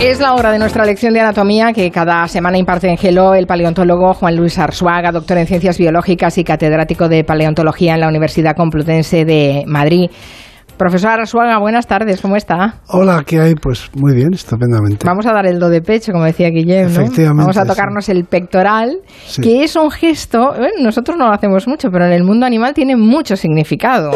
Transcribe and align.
Es 0.00 0.20
la 0.20 0.34
hora 0.34 0.52
de 0.52 0.58
nuestra 0.60 0.84
lección 0.84 1.12
de 1.12 1.20
anatomía 1.20 1.72
que 1.72 1.90
cada 1.90 2.26
semana 2.28 2.56
imparte 2.56 2.88
en 2.88 2.96
Gelo 2.96 3.34
el 3.34 3.46
paleontólogo 3.46 4.14
Juan 4.14 4.36
Luis 4.36 4.56
Arzuaga, 4.58 5.10
doctor 5.10 5.38
en 5.38 5.46
ciencias 5.46 5.76
biológicas 5.76 6.38
y 6.38 6.44
catedrático 6.44 7.08
de 7.08 7.24
paleontología 7.24 7.94
en 7.94 8.00
la 8.00 8.08
Universidad 8.08 8.54
Complutense 8.56 9.24
de 9.24 9.64
Madrid. 9.66 10.08
Profesor 10.76 11.10
Arzuaga, 11.10 11.58
buenas 11.58 11.88
tardes, 11.88 12.20
¿cómo 12.20 12.36
está? 12.36 12.76
Hola, 12.90 13.24
¿qué 13.26 13.40
hay? 13.40 13.54
Pues 13.56 13.90
muy 13.96 14.14
bien, 14.14 14.32
estupendamente. 14.32 15.04
Vamos 15.04 15.26
a 15.26 15.32
dar 15.32 15.46
el 15.46 15.58
do 15.58 15.68
de 15.68 15.82
pecho, 15.82 16.12
como 16.12 16.24
decía 16.24 16.48
Guillem, 16.50 16.84
¿no? 16.84 17.00
Efectivamente, 17.02 17.42
Vamos 17.42 17.56
a 17.56 17.64
tocarnos 17.66 18.08
el 18.08 18.24
pectoral, 18.24 18.98
Sí. 19.26 19.42
que 19.42 19.64
es 19.64 19.74
un 19.74 19.90
gesto, 19.90 20.50
bueno, 20.56 20.74
nosotros 20.80 21.18
no 21.18 21.26
lo 21.26 21.32
hacemos 21.32 21.66
mucho, 21.66 21.90
pero 21.90 22.06
en 22.06 22.12
el 22.12 22.22
mundo 22.22 22.46
animal 22.46 22.72
tiene 22.72 22.94
mucho 22.94 23.34
significado. 23.34 24.12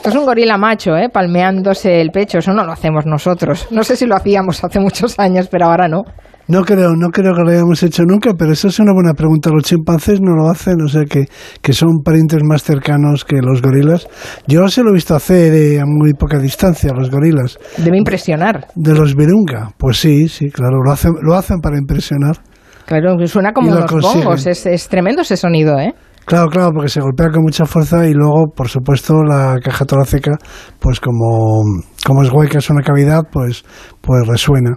Esto 0.00 0.08
es 0.08 0.16
un 0.16 0.24
gorila 0.24 0.56
macho, 0.56 0.96
¿eh? 0.96 1.10
palmeándose 1.12 2.00
el 2.00 2.08
pecho. 2.10 2.38
Eso 2.38 2.54
no 2.54 2.64
lo 2.64 2.72
hacemos 2.72 3.04
nosotros. 3.04 3.68
No 3.70 3.84
sé 3.84 3.96
si 3.96 4.06
lo 4.06 4.16
hacíamos 4.16 4.64
hace 4.64 4.80
muchos 4.80 5.18
años, 5.18 5.48
pero 5.50 5.66
ahora 5.66 5.88
no. 5.88 6.04
No 6.48 6.64
creo, 6.64 6.96
no 6.96 7.10
creo 7.10 7.34
que 7.34 7.42
lo 7.42 7.50
hayamos 7.50 7.82
hecho 7.82 8.04
nunca, 8.04 8.32
pero 8.32 8.52
eso 8.52 8.68
es 8.68 8.80
una 8.80 8.94
buena 8.94 9.12
pregunta. 9.12 9.50
Los 9.50 9.64
chimpancés 9.64 10.22
no 10.22 10.34
lo 10.34 10.48
hacen, 10.48 10.80
o 10.82 10.88
sea 10.88 11.04
que, 11.04 11.26
que 11.60 11.74
son 11.74 12.00
parientes 12.02 12.40
más 12.42 12.62
cercanos 12.62 13.26
que 13.26 13.42
los 13.42 13.60
gorilas. 13.60 14.08
Yo 14.46 14.66
se 14.68 14.82
lo 14.82 14.88
he 14.88 14.94
visto 14.94 15.14
hacer 15.14 15.52
eh, 15.52 15.80
a 15.80 15.84
muy 15.84 16.14
poca 16.14 16.38
distancia, 16.38 16.94
los 16.96 17.10
gorilas. 17.10 17.58
Debe 17.76 17.98
impresionar. 17.98 18.68
De 18.74 18.94
los 18.94 19.14
virunga, 19.14 19.68
pues 19.76 19.98
sí, 19.98 20.28
sí, 20.28 20.48
claro, 20.48 20.78
lo 20.82 20.92
hacen, 20.92 21.12
lo 21.20 21.34
hacen 21.34 21.58
para 21.60 21.76
impresionar. 21.76 22.38
Claro, 22.86 23.18
suena 23.26 23.52
como 23.52 23.70
lo 23.70 23.76
unos 23.76 23.92
consiguen. 23.92 24.24
bongos. 24.24 24.46
Es, 24.46 24.64
es 24.64 24.88
tremendo 24.88 25.20
ese 25.20 25.36
sonido, 25.36 25.78
¿eh? 25.78 25.92
Claro, 26.30 26.46
claro, 26.48 26.70
porque 26.72 26.88
se 26.88 27.00
golpea 27.00 27.28
con 27.30 27.42
mucha 27.42 27.66
fuerza 27.66 28.06
y 28.06 28.12
luego, 28.12 28.52
por 28.54 28.68
supuesto, 28.68 29.14
la 29.24 29.56
caja 29.60 29.84
torácica, 29.84 30.30
pues 30.78 31.00
como, 31.00 31.60
como 32.06 32.22
es 32.22 32.30
hueca, 32.32 32.58
es 32.58 32.70
una 32.70 32.82
cavidad, 32.82 33.22
pues, 33.32 33.64
pues 34.00 34.28
resuena. 34.28 34.76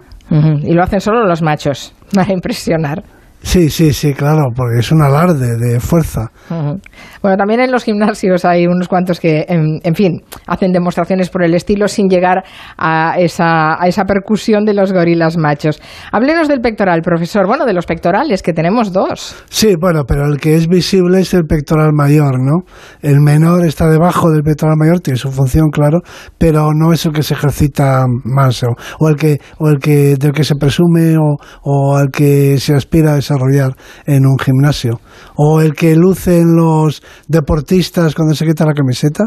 Y 0.64 0.74
lo 0.74 0.82
hacen 0.82 1.00
solo 1.00 1.24
los 1.24 1.42
machos, 1.42 1.94
para 2.12 2.32
impresionar. 2.32 3.04
Sí, 3.44 3.68
sí, 3.68 3.92
sí, 3.92 4.14
claro, 4.14 4.48
porque 4.56 4.80
es 4.80 4.90
un 4.90 5.02
alarde 5.02 5.56
de 5.58 5.78
fuerza. 5.78 6.30
Bueno, 6.48 7.36
también 7.36 7.60
en 7.60 7.70
los 7.70 7.84
gimnasios 7.84 8.44
hay 8.44 8.66
unos 8.66 8.88
cuantos 8.88 9.20
que, 9.20 9.44
en, 9.46 9.80
en 9.82 9.94
fin, 9.94 10.22
hacen 10.46 10.72
demostraciones 10.72 11.28
por 11.28 11.44
el 11.44 11.54
estilo 11.54 11.86
sin 11.86 12.08
llegar 12.08 12.42
a 12.78 13.16
esa, 13.18 13.80
a 13.80 13.86
esa 13.86 14.04
percusión 14.04 14.64
de 14.64 14.72
los 14.72 14.92
gorilas 14.92 15.36
machos. 15.36 15.80
Háblenos 16.10 16.48
del 16.48 16.60
pectoral, 16.60 17.02
profesor. 17.02 17.46
Bueno, 17.46 17.66
de 17.66 17.74
los 17.74 17.84
pectorales, 17.84 18.42
que 18.42 18.54
tenemos 18.54 18.92
dos. 18.92 19.36
Sí, 19.50 19.74
bueno, 19.78 20.04
pero 20.08 20.26
el 20.26 20.38
que 20.38 20.56
es 20.56 20.66
visible 20.66 21.20
es 21.20 21.34
el 21.34 21.44
pectoral 21.44 21.90
mayor, 21.92 22.40
¿no? 22.40 22.62
El 23.02 23.20
menor 23.20 23.66
está 23.66 23.88
debajo 23.90 24.30
del 24.30 24.42
pectoral 24.42 24.76
mayor, 24.78 25.00
tiene 25.00 25.18
su 25.18 25.30
función, 25.30 25.68
claro, 25.70 26.00
pero 26.38 26.70
no 26.74 26.94
es 26.94 27.04
el 27.04 27.12
que 27.12 27.22
se 27.22 27.34
ejercita 27.34 28.06
más, 28.24 28.62
o, 28.64 28.68
o 28.98 29.08
el 29.10 29.16
que, 29.16 29.38
o 29.58 29.68
el 29.68 29.78
que 29.78 30.16
del 30.16 30.32
que 30.32 30.44
se 30.44 30.54
presume 30.54 31.16
o, 31.18 31.36
o 31.62 31.96
al 31.96 32.10
que 32.10 32.58
se 32.58 32.74
aspira 32.74 33.12
a 33.12 33.18
desarrollar 33.34 33.76
en 34.06 34.26
un 34.26 34.38
gimnasio, 34.38 35.00
o 35.36 35.60
el 35.60 35.74
que 35.74 35.94
lucen 35.96 36.54
los 36.54 37.02
deportistas 37.28 38.14
cuando 38.14 38.34
se 38.34 38.46
quita 38.46 38.64
la 38.64 38.74
camiseta 38.74 39.24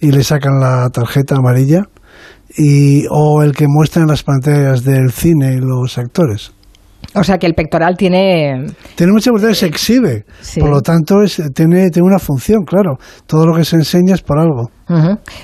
y 0.00 0.10
le 0.10 0.22
sacan 0.22 0.60
la 0.60 0.88
tarjeta 0.90 1.36
amarilla, 1.36 1.82
y, 2.56 3.04
o 3.10 3.42
el 3.42 3.52
que 3.52 3.66
muestran 3.68 4.04
en 4.04 4.10
las 4.10 4.22
pantallas 4.22 4.84
del 4.84 5.10
cine 5.12 5.54
y 5.54 5.58
los 5.58 5.98
actores. 5.98 6.52
O 7.14 7.24
sea 7.24 7.38
que 7.38 7.46
el 7.46 7.54
pectoral 7.54 7.96
tiene... 7.96 8.66
Tiene 8.94 9.12
mucha 9.12 9.30
importancia, 9.30 9.60
se 9.60 9.66
exhibe. 9.66 10.24
Sí. 10.40 10.60
Por 10.60 10.70
lo 10.70 10.82
tanto, 10.82 11.22
es, 11.22 11.40
tiene, 11.54 11.90
tiene 11.90 12.06
una 12.06 12.18
función, 12.18 12.64
claro. 12.64 12.98
Todo 13.26 13.46
lo 13.46 13.56
que 13.56 13.64
se 13.64 13.76
enseña 13.76 14.14
es 14.14 14.22
por 14.22 14.38
algo. 14.38 14.70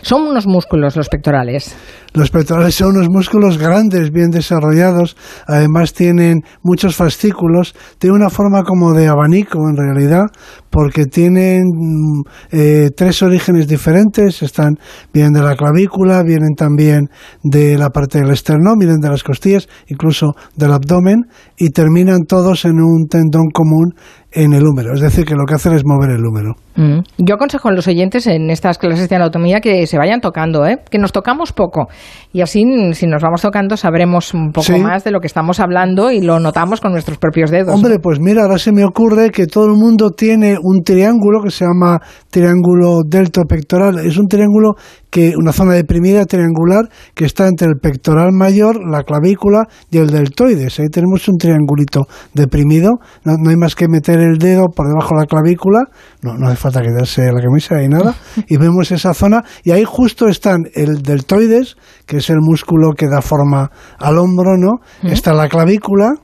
Son 0.03 0.23
unos 0.23 0.47
músculos 0.47 0.97
los 0.97 1.09
pectorales. 1.09 1.77
Los 2.15 2.31
pectorales 2.31 2.77
son 2.77 2.97
unos 2.97 3.09
músculos 3.11 3.59
grandes, 3.59 4.11
bien 4.13 4.31
desarrollados. 4.31 5.17
Además, 5.47 5.93
tienen 5.93 6.43
muchos 6.63 6.95
fascículos. 6.95 7.75
Tienen 7.99 8.21
una 8.21 8.31
forma 8.31 8.63
como 8.63 8.93
de 8.93 9.09
abanico, 9.09 9.59
en 9.69 9.77
realidad, 9.77 10.27
porque 10.71 11.07
tienen 11.07 11.65
mm, 11.65 12.23
eh, 12.53 12.91
tres 12.97 13.21
orígenes 13.23 13.67
diferentes. 13.67 14.43
Están, 14.43 14.79
vienen 15.13 15.33
de 15.33 15.43
la 15.43 15.57
clavícula, 15.57 16.23
vienen 16.23 16.55
también 16.57 17.09
de 17.43 17.77
la 17.77 17.91
parte 17.91 18.21
del 18.21 18.31
esternón, 18.31 18.79
vienen 18.79 19.01
de 19.01 19.11
las 19.11 19.25
costillas, 19.25 19.69
incluso 19.89 20.35
del 20.57 20.73
abdomen, 20.73 21.25
y 21.59 21.71
terminan 21.71 22.27
todos 22.29 22.65
en 22.65 22.81
un 22.81 23.09
tendón 23.09 23.51
común 23.53 23.93
en 24.35 24.53
el 24.53 24.67
húmero. 24.67 24.93
Es 24.95 25.01
decir, 25.01 25.25
que 25.25 25.35
lo 25.35 25.45
que 25.47 25.55
hacen 25.55 25.73
es 25.75 25.83
mover 25.85 26.11
el 26.11 26.25
húmero. 26.27 26.55
Mm. 26.77 27.01
Yo 27.19 27.37
aconsejo 27.37 27.69
a 27.69 27.73
los 27.73 27.87
oyentes 27.87 28.27
en 28.27 28.51
estas 28.51 28.79
clases 28.79 29.09
de 29.09 29.17
anatomía 29.17 29.61
que 29.61 29.87
se 29.87 29.97
vayan 29.97 30.21
tocando, 30.21 30.67
¿eh? 30.67 30.79
que 30.91 30.99
nos 30.99 31.13
tocamos 31.13 31.53
poco. 31.53 31.87
Y 32.33 32.41
así, 32.41 32.65
si 32.95 33.07
nos 33.07 33.23
vamos 33.23 33.43
tocando, 33.43 33.77
sabremos 33.77 34.35
un 34.35 34.51
poco 34.51 34.65
Sí. 34.67 34.79
más 34.81 35.05
de 35.05 35.11
lo 35.13 35.21
que 35.21 35.27
estamos 35.29 35.61
hablando 35.61 36.11
y 36.11 36.21
lo 36.21 36.41
notamos 36.41 36.81
con 36.81 36.93
nuestros 36.93 37.19
propios 37.19 37.51
dedos. 37.51 37.75
Hombre, 37.75 37.99
pues 38.01 38.19
mira, 38.21 38.43
ahora 38.43 38.59
se 38.59 38.73
me 38.73 38.85
ocurre 38.85 39.31
que 39.31 39.47
todo 39.47 39.67
el 39.67 39.79
mundo 39.79 40.11
tiene 40.11 40.57
un 40.61 40.83
triángulo 40.83 41.43
que 41.43 41.51
se 41.51 41.65
llama 41.65 42.01
triángulo 42.31 43.03
deltopectoral. 43.07 43.99
Es 44.01 44.19
un 44.19 44.27
triángulo 44.27 44.75
que, 45.15 45.35
una 45.37 45.53
zona 45.53 45.75
deprimida 45.75 46.25
triangular 46.25 46.89
que 47.15 47.25
está 47.25 47.47
entre 47.47 47.69
el 47.69 47.77
pectoral 47.77 48.33
mayor, 48.33 48.81
la 48.85 49.05
clavícula 49.05 49.69
y 49.89 49.99
el 49.99 50.09
deltoides. 50.09 50.81
Ahí 50.81 50.89
tenemos 50.89 51.29
un 51.29 51.37
triangulito 51.39 52.09
deprimido. 52.33 52.95
No, 53.25 53.35
no 53.39 53.51
hay 53.51 53.57
más 53.57 53.77
que 53.77 53.87
meter 53.87 54.19
el 54.19 54.39
dedo 54.39 54.67
por 54.75 54.89
debajo 54.89 55.15
de 55.15 55.21
la 55.21 55.27
clavícula. 55.27 55.85
No, 56.21 56.35
no 56.35 56.49
hace 56.49 56.57
falta 56.57 56.83
quitarse 56.83 57.31
la 57.31 57.41
camisa 57.41 57.81
y 57.81 57.89
nada. 57.89 58.17
Y 58.49 58.57
vemos 58.57 58.91
esa 58.91 59.15
zona. 59.15 59.45
Y 59.63 59.71
ahí 59.71 59.85
justo 59.87 60.27
están 60.27 60.65
el 60.75 61.03
deltoides, 61.03 61.77
que 62.07 62.17
es 62.17 62.29
el 62.29 62.39
músculo 62.41 62.91
que 62.97 63.07
da 63.07 63.23
forma 63.23 63.71
al 64.01 64.19
hombro, 64.19 64.57
¿no? 64.57 64.81
Está 65.09 65.33
la 65.33 65.49
clavícula 65.49 66.15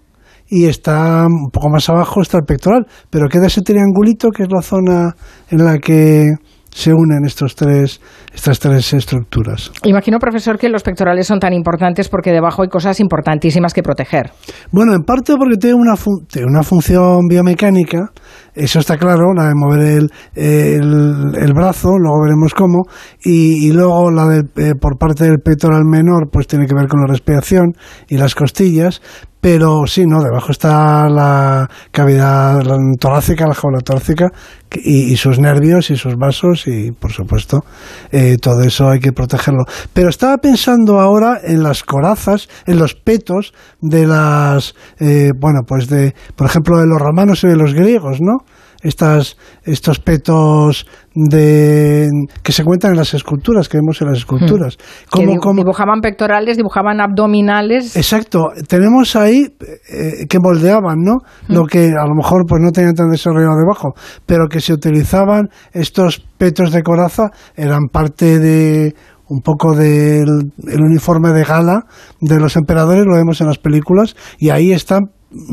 y 0.48 0.66
está 0.66 1.26
un 1.26 1.50
poco 1.52 1.70
más 1.70 1.88
abajo 1.88 2.20
está 2.20 2.38
el 2.38 2.44
pectoral, 2.44 2.86
pero 3.08 3.28
queda 3.28 3.46
ese 3.46 3.62
triangulito 3.62 4.30
que 4.30 4.42
es 4.42 4.48
la 4.50 4.62
zona 4.62 5.14
en 5.48 5.64
la 5.64 5.78
que 5.78 6.26
se 6.70 6.92
unen 6.92 7.24
estos 7.26 7.54
tres, 7.54 8.00
estas 8.34 8.58
tres 8.58 8.92
estructuras. 8.92 9.72
Imagino, 9.84 10.18
profesor, 10.18 10.58
que 10.58 10.68
los 10.68 10.82
pectorales 10.82 11.26
son 11.26 11.38
tan 11.40 11.52
importantes 11.52 12.08
porque 12.08 12.30
debajo 12.30 12.62
hay 12.62 12.68
cosas 12.68 13.00
importantísimas 13.00 13.74
que 13.74 13.82
proteger. 13.82 14.30
Bueno, 14.70 14.94
en 14.94 15.02
parte 15.02 15.34
porque 15.36 15.56
tiene 15.56 15.76
una, 15.76 15.96
fun- 15.96 16.26
tiene 16.30 16.46
una 16.48 16.62
función 16.62 17.26
biomecánica, 17.28 18.10
eso 18.54 18.78
está 18.78 18.96
claro, 18.96 19.32
la 19.34 19.48
de 19.48 19.54
mover 19.54 19.80
el, 19.80 20.10
el, 20.34 21.34
el 21.36 21.52
brazo, 21.52 21.88
luego 21.98 22.22
veremos 22.24 22.54
cómo, 22.54 22.84
y, 23.24 23.68
y 23.68 23.72
luego 23.72 24.10
la 24.10 24.26
del, 24.28 24.42
eh, 24.56 24.74
por 24.80 24.96
parte 24.98 25.24
del 25.24 25.38
pectoral 25.44 25.82
menor, 25.84 26.28
pues 26.30 26.46
tiene 26.46 26.66
que 26.66 26.74
ver 26.74 26.88
con 26.88 27.00
la 27.00 27.06
respiración 27.10 27.72
y 28.08 28.16
las 28.16 28.34
costillas, 28.34 29.00
pero 29.40 29.86
sí, 29.86 30.04
no, 30.06 30.22
debajo 30.22 30.52
está 30.52 31.08
la 31.08 31.68
cavidad 31.90 32.60
torácica, 32.98 33.46
la 33.46 33.54
jaula 33.54 33.80
torácica, 33.80 34.30
y 34.72 35.16
sus 35.16 35.40
nervios 35.40 35.90
y 35.90 35.96
sus 35.96 36.16
vasos, 36.16 36.66
y 36.66 36.92
por 36.92 37.12
supuesto, 37.12 37.64
eh, 38.12 38.36
todo 38.40 38.62
eso 38.62 38.88
hay 38.88 39.00
que 39.00 39.12
protegerlo. 39.12 39.64
Pero 39.92 40.10
estaba 40.10 40.36
pensando 40.36 41.00
ahora 41.00 41.40
en 41.42 41.62
las 41.62 41.82
corazas, 41.82 42.48
en 42.66 42.78
los 42.78 42.94
petos 42.94 43.52
de 43.80 44.06
las, 44.06 44.74
eh, 45.00 45.30
bueno, 45.36 45.60
pues 45.66 45.88
de, 45.88 46.14
por 46.36 46.46
ejemplo, 46.46 46.78
de 46.78 46.86
los 46.86 46.98
romanos 47.00 47.42
y 47.44 47.48
de 47.48 47.56
los 47.56 47.74
griegos, 47.74 48.18
¿no? 48.20 48.44
Estas, 48.82 49.36
estos 49.64 49.98
petos 49.98 50.86
de, 51.14 52.08
que 52.42 52.52
se 52.52 52.64
cuentan 52.64 52.92
en 52.92 52.96
las 52.96 53.12
esculturas, 53.14 53.68
que 53.68 53.76
vemos 53.78 54.00
en 54.00 54.08
las 54.08 54.18
esculturas. 54.18 54.76
Que 54.76 54.84
¿Cómo- 55.10 55.32
di- 55.32 55.36
cómo- 55.38 55.60
dibujaban 55.62 56.00
pectorales, 56.00 56.56
dibujaban 56.56 57.00
abdominales. 57.00 57.96
Exacto, 57.96 58.50
tenemos 58.68 59.16
ahí 59.16 59.46
eh, 59.92 60.26
que 60.28 60.38
moldeaban, 60.40 60.96
¿no? 61.02 61.18
Lo 61.48 61.64
que 61.66 61.88
a 61.88 62.06
lo 62.06 62.14
mejor 62.14 62.44
pues 62.48 62.62
no 62.62 62.70
tenían 62.70 62.94
tan 62.94 63.10
desarrollado 63.10 63.56
debajo, 63.58 63.92
pero 64.26 64.46
que 64.48 64.60
se 64.60 64.72
utilizaban 64.72 65.48
estos 65.72 66.20
petos 66.38 66.72
de 66.72 66.82
coraza 66.82 67.30
eran 67.56 67.88
parte 67.92 68.38
de 68.38 68.94
un 69.28 69.42
poco 69.42 69.76
del 69.76 70.50
el 70.66 70.80
uniforme 70.80 71.30
de 71.32 71.44
gala 71.44 71.82
de 72.20 72.40
los 72.40 72.56
emperadores, 72.56 73.04
lo 73.06 73.14
vemos 73.16 73.40
en 73.40 73.46
las 73.46 73.58
películas, 73.58 74.16
y 74.38 74.50
ahí 74.50 74.72
están 74.72 75.02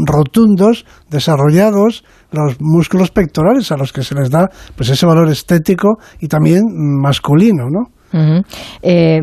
rotundos, 0.06 0.86
desarrollados 1.12 2.04
los 2.32 2.58
músculos 2.60 3.12
pectorales 3.12 3.72
a 3.72 3.78
los 3.78 3.94
que 3.94 4.04
se 4.04 4.16
les 4.16 4.30
da 4.30 4.50
pues 4.76 4.90
ese 4.90 5.06
valor 5.06 5.30
estético 5.30 5.98
y 6.20 6.28
también 6.28 6.64
masculino, 7.02 7.70
¿no? 7.70 7.98
Eh, 8.82 9.20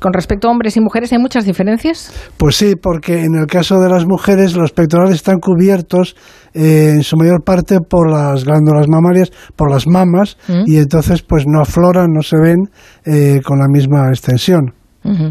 con 0.00 0.12
respecto 0.12 0.48
a 0.48 0.50
hombres 0.50 0.76
y 0.76 0.80
mujeres, 0.80 1.12
¿hay 1.12 1.18
muchas 1.18 1.44
diferencias? 1.44 2.12
Pues 2.36 2.56
sí, 2.56 2.74
porque 2.80 3.24
en 3.24 3.34
el 3.34 3.46
caso 3.46 3.78
de 3.78 3.88
las 3.88 4.06
mujeres 4.06 4.56
los 4.56 4.72
pectorales 4.72 5.16
están 5.16 5.38
cubiertos 5.38 6.16
eh, 6.54 6.92
en 6.94 7.02
su 7.02 7.16
mayor 7.16 7.42
parte 7.44 7.78
por 7.80 8.10
las 8.10 8.44
glándulas 8.44 8.88
mamarias, 8.88 9.30
por 9.54 9.70
las 9.70 9.86
mamas, 9.86 10.38
y 10.66 10.78
entonces 10.78 11.22
pues 11.22 11.44
no 11.46 11.60
afloran, 11.60 12.08
no 12.12 12.22
se 12.22 12.36
ven 12.38 12.70
eh, 13.04 13.40
con 13.44 13.58
la 13.58 13.66
misma 13.68 14.08
extensión. 14.08 14.79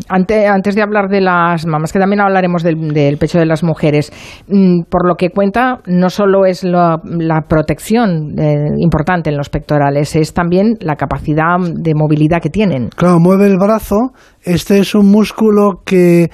Antes, 0.10 0.76
de 0.76 0.82
hablar 0.82 1.10
de 1.10 1.22
las 1.22 1.66
mamás, 1.66 1.94
que 1.94 2.00
también 2.00 2.22
hablaremos 2.22 2.64
del, 2.64 3.18
pecho 3.18 3.40
de 3.40 3.46
las 3.46 3.64
mujeres, 3.64 4.12
mm, 4.48 4.84
por 4.90 5.08
lo 5.08 5.16
que 5.16 5.30
cuenta, 5.30 5.82
no 5.86 6.10
solo 6.10 6.46
es 6.46 6.64
la, 6.64 7.00
protección 7.48 8.40
eh, 8.40 8.68
importante 8.78 9.30
en 9.30 9.38
los 9.38 9.50
pectorales, 9.50 10.16
es 10.16 10.34
también 10.34 10.76
la 10.82 10.96
capacidad 10.96 11.58
de 11.60 11.94
movilidad 11.96 12.42
que 12.42 12.50
tienen. 12.50 12.90
Claro, 12.90 13.20
mueve 13.20 13.48
el 13.48 13.58
brazo. 13.58 14.12
Este 14.42 14.80
es 14.80 14.96
un 14.96 15.12
músculo 15.12 15.82
que, 15.86 16.30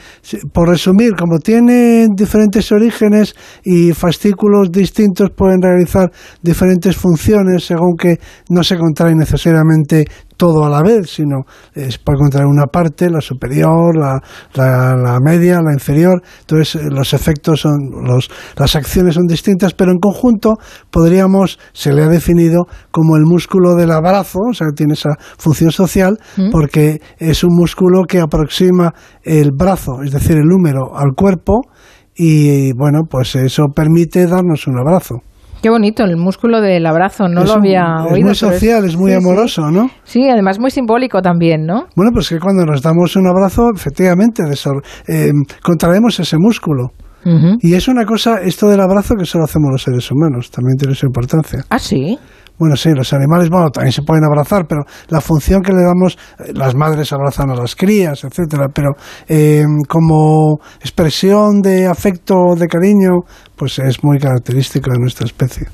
por 0.53 0.69
resumir, 0.69 1.15
como 1.15 1.39
tiene 1.39 2.07
diferentes 2.15 2.71
orígenes 2.71 3.35
y 3.63 3.93
fascículos 3.93 4.71
distintos, 4.71 5.31
pueden 5.35 5.61
realizar 5.61 6.11
diferentes 6.41 6.95
funciones 6.95 7.65
según 7.65 7.95
que 7.97 8.19
no 8.49 8.63
se 8.63 8.77
contrae 8.77 9.15
necesariamente 9.15 10.05
todo 10.37 10.65
a 10.65 10.69
la 10.69 10.81
vez, 10.81 11.09
sino 11.09 11.43
es 11.73 11.97
para 11.97 12.17
encontrar 12.17 12.45
una 12.45 12.65
parte, 12.65 13.09
la 13.09 13.21
superior, 13.21 13.97
la, 13.97 14.21
la, 14.53 15.19
media, 15.23 15.61
la 15.61 15.73
inferior. 15.73 16.21
Entonces 16.41 16.75
eh, 16.75 16.87
los 16.89 17.13
efectos 17.13 17.61
son, 17.61 17.77
los, 18.03 18.29
las 18.57 18.75
acciones 18.75 19.15
son 19.15 19.25
distintas, 19.27 19.73
pero 19.73 19.91
en 19.91 19.99
conjunto 19.99 20.53
podríamos, 20.91 21.59
se 21.73 21.93
le 21.93 22.03
ha 22.03 22.07
definido 22.07 22.65
como 22.91 23.15
el 23.15 23.23
músculo 23.23 23.75
del 23.75 23.91
abrazo, 23.91 24.39
o 24.49 24.53
sea, 24.53 24.67
tiene 24.75 24.93
esa 24.93 25.15
función 25.37 25.71
social, 25.71 26.17
mm. 26.37 26.51
porque 26.51 26.99
es 27.17 27.43
un 27.43 27.55
músculo 27.55 28.03
que 28.07 28.19
aproxima 28.19 28.93
el 29.23 29.51
brazo, 29.51 30.03
es 30.03 30.11
decir, 30.11 30.37
el 30.37 30.45
número 30.45 30.95
al 30.95 31.13
cuerpo, 31.15 31.61
y 32.15 32.71
bueno, 32.73 33.01
pues 33.09 33.35
eso 33.35 33.65
permite 33.75 34.25
darnos 34.25 34.67
un 34.67 34.79
abrazo. 34.79 35.15
Qué 35.65 35.71
bonito, 35.71 36.03
el 36.03 36.15
músculo 36.15 36.61
del 36.61 36.85
abrazo, 36.85 37.27
no 37.27 37.43
lo 37.43 37.53
había 37.53 38.03
oído. 38.03 38.17
Es 38.17 38.23
muy 38.23 38.35
social, 38.35 38.85
es, 38.85 38.95
muy 38.95 39.13
amoroso, 39.13 39.71
¿no? 39.71 39.89
Sí, 40.03 40.29
además 40.29 40.59
muy 40.59 40.69
simbólico 40.69 41.23
también, 41.23 41.65
¿no? 41.65 41.87
Bueno, 41.95 42.11
pues 42.13 42.29
que 42.29 42.37
cuando 42.37 42.67
nos 42.67 42.83
damos 42.83 43.15
un 43.15 43.25
abrazo, 43.25 43.71
efectivamente, 43.73 44.43
eh, 45.07 45.31
contraemos 45.63 46.19
ese 46.19 46.37
músculo. 46.37 46.89
Y 47.61 47.73
es 47.73 47.87
una 47.87 48.05
cosa, 48.05 48.41
esto 48.43 48.69
del 48.69 48.79
abrazo, 48.79 49.15
que 49.17 49.25
solo 49.25 49.45
hacemos 49.45 49.71
los 49.71 49.81
seres 49.81 50.11
humanos, 50.11 50.51
también 50.51 50.77
tiene 50.77 50.93
su 50.93 51.07
importancia. 51.07 51.65
Ah, 51.71 51.79
sí. 51.79 52.19
Bueno, 52.57 52.75
sí, 52.75 52.89
los 52.95 53.11
animales, 53.13 53.49
bueno, 53.49 53.69
también 53.69 53.91
se 53.91 54.01
pueden 54.01 54.23
abrazar, 54.23 54.65
pero 54.67 54.83
la 55.09 55.19
función 55.19 55.61
que 55.61 55.73
le 55.73 55.83
damos, 55.83 56.17
eh, 56.39 56.51
las 56.53 56.73
madres 56.75 57.11
abrazan 57.11 57.49
a 57.51 57.55
las 57.55 57.75
crías, 57.75 58.23
etcétera, 58.23 58.67
pero 58.73 58.91
eh, 59.27 59.65
como 59.87 60.59
expresión 60.79 61.61
de 61.61 61.87
afecto, 61.87 62.55
de 62.57 62.67
cariño, 62.67 63.21
pues 63.55 63.79
es 63.79 64.03
muy 64.03 64.19
característico 64.19 64.91
de 64.91 64.99
nuestra 64.99 65.25
especie. 65.25 65.67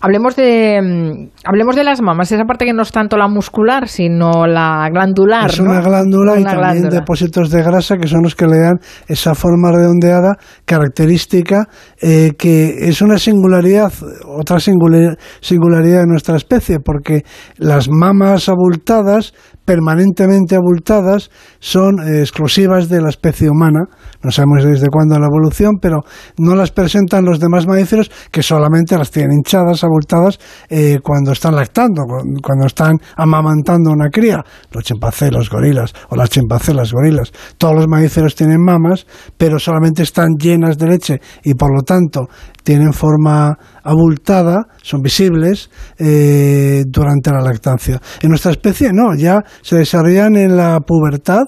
Hablemos 0.00 0.36
de, 0.36 0.80
mm, 0.82 1.28
hablemos 1.44 1.74
de 1.76 1.84
las 1.84 2.02
mamas, 2.02 2.30
esa 2.30 2.44
parte 2.44 2.64
que 2.64 2.72
no 2.72 2.82
es 2.82 2.92
tanto 2.92 3.16
la 3.16 3.28
muscular, 3.28 3.88
sino 3.88 4.46
la 4.46 4.88
glandular. 4.92 5.50
Es 5.50 5.58
una 5.58 5.80
glándula 5.80 6.38
y 6.38 6.44
también 6.44 6.88
depósitos 6.88 7.50
de 7.50 7.62
grasa 7.62 7.96
que 7.96 8.06
son 8.06 8.22
los 8.22 8.34
que 8.34 8.46
le 8.46 8.58
dan 8.58 8.74
esa 9.08 9.34
forma 9.34 9.72
redondeada 9.72 10.36
característica 10.64 11.68
eh, 12.00 12.32
que 12.38 12.88
es 12.88 13.00
una 13.00 13.18
singularidad, 13.18 13.92
otra 14.26 14.58
singularidad 14.60 16.00
de 16.00 16.06
nuestra 16.06 16.36
especie, 16.36 16.78
porque 16.80 17.24
las 17.56 17.88
mamas 17.88 18.48
abultadas 18.48 19.32
permanentemente 19.66 20.54
abultadas 20.56 21.30
son 21.58 21.98
eh, 21.98 22.20
exclusivas 22.20 22.88
de 22.88 23.02
la 23.02 23.10
especie 23.10 23.50
humana. 23.50 23.80
No 24.22 24.30
sabemos 24.30 24.64
desde 24.64 24.88
cuándo 24.88 25.18
la 25.18 25.26
evolución, 25.26 25.74
pero 25.82 26.02
no 26.38 26.54
las 26.54 26.70
presentan 26.70 27.24
los 27.24 27.40
demás 27.40 27.66
mamíferos 27.66 28.10
que 28.30 28.42
solamente 28.42 28.96
las 28.96 29.10
tienen 29.10 29.38
hinchadas, 29.38 29.84
abultadas, 29.86 30.38
eh, 30.68 30.98
cuando 31.02 31.32
están 31.32 31.54
lactando, 31.54 32.02
cuando 32.42 32.66
están 32.66 32.96
amamantando 33.16 33.90
una 33.90 34.10
cría. 34.10 34.44
Los 34.70 34.84
chimpancés, 34.84 35.32
los 35.32 35.48
gorilas, 35.48 35.92
o 36.10 36.16
las 36.16 36.30
chimpancés, 36.30 36.74
las 36.74 36.92
gorilas. 36.92 37.32
Todos 37.56 37.74
los 37.76 37.88
mamíferos 37.88 38.34
tienen 38.34 38.62
mamas, 38.62 39.06
pero 39.36 39.58
solamente 39.58 40.02
están 40.02 40.34
llenas 40.38 40.76
de 40.76 40.86
leche 40.86 41.20
y 41.44 41.54
por 41.54 41.74
lo 41.74 41.82
tanto 41.82 42.28
tienen 42.62 42.92
forma 42.92 43.56
abultada, 43.84 44.66
son 44.82 45.00
visibles 45.00 45.70
eh, 45.98 46.84
durante 46.86 47.30
la 47.30 47.40
lactancia. 47.40 48.00
En 48.20 48.30
nuestra 48.30 48.50
especie 48.50 48.90
no, 48.92 49.14
ya 49.16 49.42
se 49.62 49.76
desarrollan 49.76 50.36
en 50.36 50.56
la 50.56 50.80
pubertad, 50.80 51.44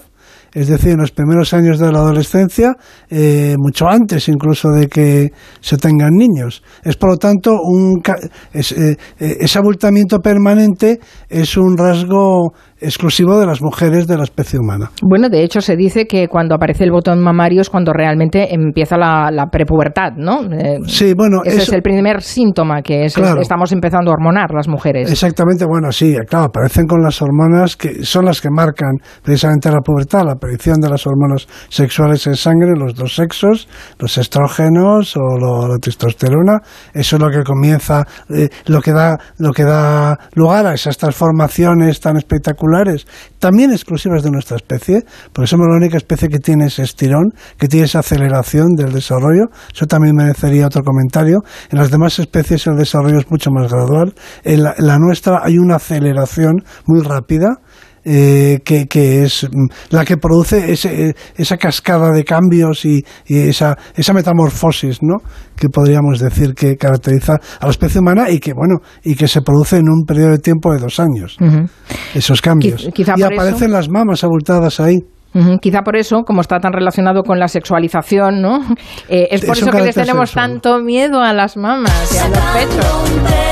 es 0.52 0.68
decir, 0.68 0.92
en 0.92 0.98
los 0.98 1.12
primeros 1.12 1.52
años 1.54 1.78
de 1.78 1.92
la 1.92 1.98
adolescencia, 1.98 2.74
eh, 3.10 3.54
mucho 3.58 3.86
antes 3.88 4.28
incluso 4.28 4.70
de 4.70 4.88
que 4.88 5.32
se 5.60 5.76
tengan 5.76 6.14
niños. 6.14 6.62
Es 6.84 6.96
por 6.96 7.10
lo 7.10 7.16
tanto 7.16 7.52
un 7.62 8.00
eh, 8.52 8.96
ese 9.18 9.58
abultamiento 9.58 10.20
permanente 10.20 10.98
es 11.28 11.56
un 11.56 11.76
rasgo 11.76 12.52
exclusivo 12.80 13.38
de 13.38 13.46
las 13.46 13.60
mujeres 13.60 14.06
de 14.06 14.16
la 14.16 14.22
especie 14.22 14.58
humana. 14.58 14.90
Bueno, 15.02 15.28
de 15.28 15.42
hecho 15.42 15.60
se 15.60 15.76
dice 15.76 16.06
que 16.06 16.28
cuando 16.28 16.54
aparece 16.54 16.84
el 16.84 16.92
botón 16.92 17.20
mamario 17.20 17.60
es 17.60 17.70
cuando 17.70 17.92
realmente 17.92 18.54
empieza 18.54 18.96
la, 18.96 19.48
prepubertad, 19.50 20.12
¿no? 20.16 20.42
Eh, 20.44 20.78
sí, 20.86 21.14
bueno, 21.16 21.40
ese 21.44 21.62
es 21.62 21.72
el 21.72 21.82
primer 21.82 22.22
síntoma 22.22 22.82
que 22.82 23.04
estamos 23.04 23.72
empezando 23.72 24.10
a 24.10 24.14
hormonar 24.14 24.52
las 24.54 24.68
mujeres. 24.68 25.10
Exactamente, 25.10 25.64
bueno, 25.66 25.90
sí, 25.90 26.14
claro, 26.28 26.46
aparecen 26.46 26.86
con 26.86 27.02
las 27.02 27.20
hormonas 27.22 27.76
que 27.76 28.04
son 28.04 28.26
las 28.26 28.40
que 28.40 28.50
marcan 28.50 28.96
precisamente 29.22 29.70
la 29.70 29.80
pubertad, 29.80 30.24
la 30.24 30.36
aparición 30.38 30.80
de 30.80 30.88
las 30.88 31.06
hormonas 31.06 31.46
sexuales 31.68 32.26
en 32.26 32.36
sangre, 32.36 32.72
los 32.76 32.94
dos 32.94 33.14
sexos, 33.14 33.68
los 33.98 34.16
estrógenos 34.16 35.14
o 35.16 35.68
la 35.68 35.78
testosterona, 35.78 36.58
eso 36.94 37.16
es 37.16 37.22
lo 37.22 37.30
que 37.30 37.42
comienza, 37.42 38.06
eh, 38.30 38.48
lo 38.66 38.80
que 38.80 38.92
da, 38.92 39.18
lo 39.38 39.52
que 39.52 39.64
da 39.64 40.18
lugar 40.34 40.66
a 40.66 40.74
esas 40.74 40.96
transformaciones 40.96 42.00
tan 42.00 42.16
espectaculares 42.16 43.06
también 43.38 43.72
exclusivas 43.72 44.22
de 44.22 44.30
nuestra 44.30 44.56
especie, 44.56 45.04
porque 45.32 45.46
somos 45.46 45.66
la 45.68 45.76
única 45.76 45.96
especie 45.96 46.28
que 46.28 46.38
tiene 46.38 46.66
ese 46.66 46.82
estirón, 46.82 47.32
que 47.56 47.68
tiene 47.68 47.86
esa 47.86 48.00
aceleración 48.00 48.74
del 48.76 48.92
desarrollo. 48.92 49.46
Eso 49.72 49.86
también 49.86 50.16
merecería 50.16 50.66
otro 50.66 50.82
comentario. 50.82 51.38
En 51.70 51.78
las 51.78 51.90
demás 51.90 52.18
especies 52.18 52.66
el 52.66 52.76
desarrollo 52.76 53.18
es 53.18 53.30
mucho 53.30 53.50
más 53.50 53.70
gradual. 53.70 54.14
En 54.44 54.62
la 54.62 54.98
nuestra 54.98 55.40
hay 55.44 55.58
una 55.58 55.76
aceleración 55.76 56.64
muy 56.86 57.00
rápida 57.00 57.60
eh, 58.04 58.60
que, 58.64 58.86
que, 58.86 59.24
es 59.24 59.44
mm, 59.44 59.66
la 59.90 60.04
que 60.04 60.16
produce 60.16 60.72
ese, 60.72 61.14
esa 61.36 61.56
cascada 61.56 62.12
de 62.12 62.24
cambios 62.24 62.84
y, 62.84 63.04
esa, 63.26 63.76
esa 63.94 64.12
metamorfosis, 64.12 64.98
¿no? 65.02 65.16
Que 65.56 65.68
podríamos 65.68 66.18
decir 66.20 66.54
que 66.54 66.76
caracteriza 66.76 67.34
a 67.60 67.64
la 67.64 67.70
especie 67.70 68.00
humana 68.00 68.30
y 68.30 68.38
que, 68.38 68.52
bueno, 68.52 68.76
y 69.02 69.14
que 69.14 69.28
se 69.28 69.42
produce 69.42 69.76
en 69.76 69.88
un 69.88 70.04
periodo 70.06 70.30
de 70.30 70.38
tiempo 70.38 70.72
de 70.72 70.78
dos 70.78 71.00
años. 71.00 71.36
Esos 72.14 72.40
cambios. 72.40 72.88
y 72.94 73.22
aparecen 73.22 73.72
las 73.72 73.88
mamas 73.88 74.24
abultadas 74.24 74.80
ahí. 74.80 74.98
Quizá 75.60 75.82
por 75.82 75.96
eso, 75.96 76.22
como 76.24 76.40
está 76.40 76.58
tan 76.58 76.72
relacionado 76.72 77.22
con 77.22 77.38
la 77.38 77.48
sexualización, 77.48 78.40
¿no? 78.40 78.60
Eh, 79.08 79.28
es 79.30 79.44
por 79.44 79.56
eso 79.56 79.70
que 79.70 79.82
les 79.82 79.94
tenemos 79.94 80.32
tanto 80.32 80.80
miedo 80.80 81.20
a 81.20 81.32
las 81.32 81.56
mamas 81.56 82.14
y 82.14 82.18
a 82.18 82.28
los 82.28 82.38
pechos. 82.38 83.47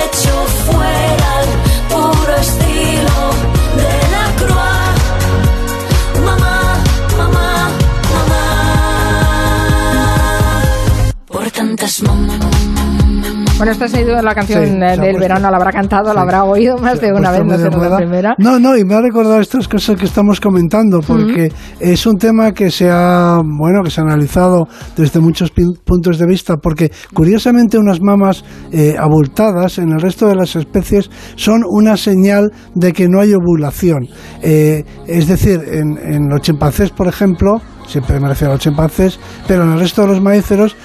Bueno, 13.58 13.72
esta 13.72 13.86
ha 13.86 13.88
sido 13.88 14.20
la 14.20 14.34
canción 14.34 14.80
del 14.80 15.18
verano, 15.18 15.50
la 15.50 15.56
habrá 15.56 15.72
cantado, 15.72 16.12
la 16.12 16.20
habrá 16.20 16.44
oído 16.44 16.76
más 16.76 17.00
de 17.00 17.10
una 17.10 17.30
vez, 17.30 17.42
no 17.42 17.56
la 17.56 17.96
primera. 17.96 18.34
No, 18.36 18.58
no, 18.58 18.76
y 18.76 18.84
me 18.84 18.94
ha 18.94 19.00
recordado 19.00 19.40
estas 19.40 19.66
cosas 19.66 19.96
que 19.96 20.04
estamos 20.04 20.42
comentando, 20.42 21.00
porque 21.00 21.50
es 21.80 22.06
un 22.06 22.18
tema 22.18 22.52
que 22.52 22.70
se 22.70 22.90
ha, 22.90 23.40
bueno, 23.42 23.82
que 23.82 23.90
se 23.90 24.02
ha 24.02 24.04
analizado 24.04 24.68
desde 24.94 25.20
muchos 25.20 25.50
puntos 25.50 26.18
de 26.18 26.26
vista, 26.26 26.58
porque 26.58 26.92
curiosamente 27.14 27.78
unas 27.78 28.02
mamas 28.02 28.44
eh, 28.72 28.94
abultadas 28.98 29.78
en 29.78 29.90
el 29.90 30.02
resto 30.02 30.28
de 30.28 30.34
las 30.34 30.54
especies 30.54 31.10
son 31.36 31.62
una 31.66 31.96
señal 31.96 32.50
de 32.74 32.92
que 32.92 33.08
no 33.08 33.20
hay 33.20 33.32
ovulación. 33.32 34.06
Eh, 34.42 34.84
es 35.06 35.28
decir, 35.28 35.62
en, 35.66 35.96
en 35.96 36.28
los 36.28 36.42
chimpancés, 36.42 36.90
por 36.90 37.08
ejemplo, 37.08 37.62
siempre 37.86 38.18
me 38.20 38.28
refiero 38.28 38.52
a 38.52 38.54
los 38.54 38.62
chimpancés, 38.62 39.18
pero 39.46 39.62
en 39.62 39.72
el 39.72 39.78
resto 39.78 40.02
de 40.02 40.08
los 40.08 40.20
mamíferos, 40.20 40.76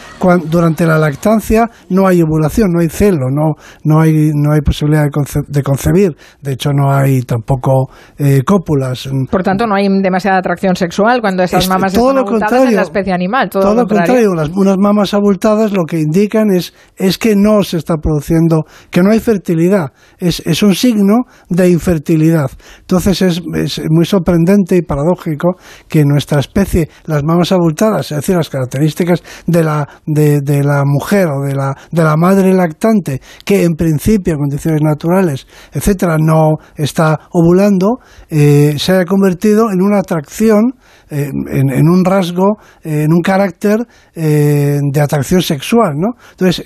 durante 0.46 0.86
la 0.86 0.98
lactancia 0.98 1.70
no 1.90 2.08
hay 2.08 2.22
ovulación, 2.22 2.72
no 2.72 2.82
hay 2.82 2.90
celo, 2.90 3.30
no, 3.32 3.54
no, 3.84 4.02
hay, 4.02 4.32
no 4.34 4.54
hay 4.54 4.62
posibilidad 4.62 5.06
de, 5.48 5.64
concebir, 5.64 6.16
de 6.42 6.54
hecho 6.54 6.72
no 6.74 6.94
hay 6.94 7.22
tampoco 7.24 7.90
eh, 8.18 8.44
cópulas. 8.46 9.10
Por 9.30 9.44
tanto, 9.44 9.66
no 9.66 9.76
hay 9.76 9.88
demasiada 10.02 10.38
atracción 10.38 10.76
sexual 10.76 11.22
cuando 11.22 11.44
esas 11.44 11.68
mamas 11.68 11.94
están 11.94 12.18
abultadas 12.18 12.70
en 12.70 12.76
la 12.76 12.82
especie 12.84 13.14
animal. 13.14 13.50
Todo, 13.50 13.74
lo 13.74 13.88
contrario, 13.88 14.34
las, 14.34 14.50
unas 14.50 14.78
mamas 14.78 15.14
abultadas 15.14 15.72
lo 15.72 15.84
que 15.86 16.00
indican 16.00 16.52
es, 16.52 16.74
es 16.96 17.18
que 17.18 17.36
no 17.36 17.64
se 17.64 17.78
está 17.78 17.98
produciendo, 17.98 18.64
que 18.90 19.02
no 19.02 19.12
hay 19.12 19.20
fertilidad, 19.20 19.92
es, 20.18 20.42
es 20.46 20.62
un 20.64 20.76
signo 20.76 21.26
de 21.50 21.70
infertilidad. 21.70 22.52
Entonces 22.82 23.22
es, 23.22 23.42
es 23.56 23.82
muy 23.90 24.06
sorprendente 24.06 24.78
y 24.78 24.82
paradójico 24.82 25.56
que 25.88 26.06
nuestra 26.06 26.40
especie 26.40 26.90
las 27.06 27.24
mamas 27.24 27.52
abultadas, 27.52 28.12
es 28.12 28.18
decir, 28.18 28.36
las 28.36 28.50
características 28.50 29.24
de 29.46 29.64
la, 29.64 29.88
de, 30.06 30.64
la 30.64 30.84
mujer 30.86 31.28
o 31.28 31.46
de 31.46 31.56
la, 31.56 31.76
de 31.92 32.04
la 32.04 32.16
madre 32.18 32.54
lactante, 32.54 33.22
que 33.46 33.64
en 33.64 33.76
principio, 33.76 34.34
en 34.34 34.40
condiciones 34.40 34.82
naturales, 34.82 35.48
etcétera, 35.72 36.18
no 36.20 36.58
está 36.76 37.20
ovulando, 37.32 38.00
eh, 38.30 38.76
se 38.78 38.94
haya 38.94 39.06
convertido 39.06 39.72
en 39.72 39.82
una 39.82 40.00
atracción 40.00 40.74
en, 41.10 41.90
un 41.90 42.06
rasgo, 42.06 42.58
en 42.84 43.12
un 43.12 43.22
carácter 43.22 43.80
de 44.16 45.02
atracción 45.02 45.42
sexual, 45.42 45.96
¿no? 45.98 46.14
Entonces, 46.32 46.64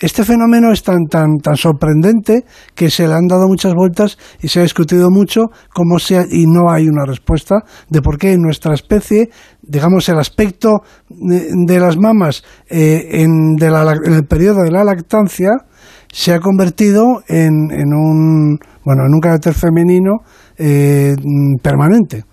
este 0.00 0.24
fenómeno 0.24 0.72
es 0.72 0.82
tan, 0.82 1.06
tan, 1.06 1.38
tan 1.42 1.56
sorprendente 1.56 2.44
que 2.74 2.90
se 2.90 3.06
le 3.06 3.14
han 3.14 3.26
dado 3.26 3.46
muchas 3.48 3.74
vueltas 3.74 4.18
y 4.40 4.48
se 4.48 4.60
ha 4.60 4.62
discutido 4.62 5.10
mucho 5.10 5.44
cómo 5.72 5.98
sea, 5.98 6.24
y 6.30 6.46
no 6.46 6.70
hay 6.70 6.88
una 6.88 7.04
respuesta 7.06 7.60
de 7.88 8.02
por 8.02 8.18
qué 8.18 8.32
en 8.32 8.42
nuestra 8.42 8.74
especie, 8.74 9.30
digamos, 9.62 10.08
el 10.08 10.18
aspecto 10.18 10.80
de, 11.08 11.80
las 11.80 11.96
mamas 11.96 12.44
eh, 12.68 13.22
en, 13.22 13.56
en 13.60 14.12
el 14.12 14.24
periodo 14.26 14.62
de 14.62 14.70
la 14.70 14.84
lactancia 14.84 15.50
se 16.12 16.32
ha 16.32 16.40
convertido 16.40 17.22
en, 17.28 17.70
en 17.70 17.92
un, 17.92 18.58
bueno, 18.84 19.04
en 19.06 19.14
un 19.14 19.20
carácter 19.20 19.54
femenino 19.54 20.20
eh, 20.58 21.14
permanente. 21.62 22.24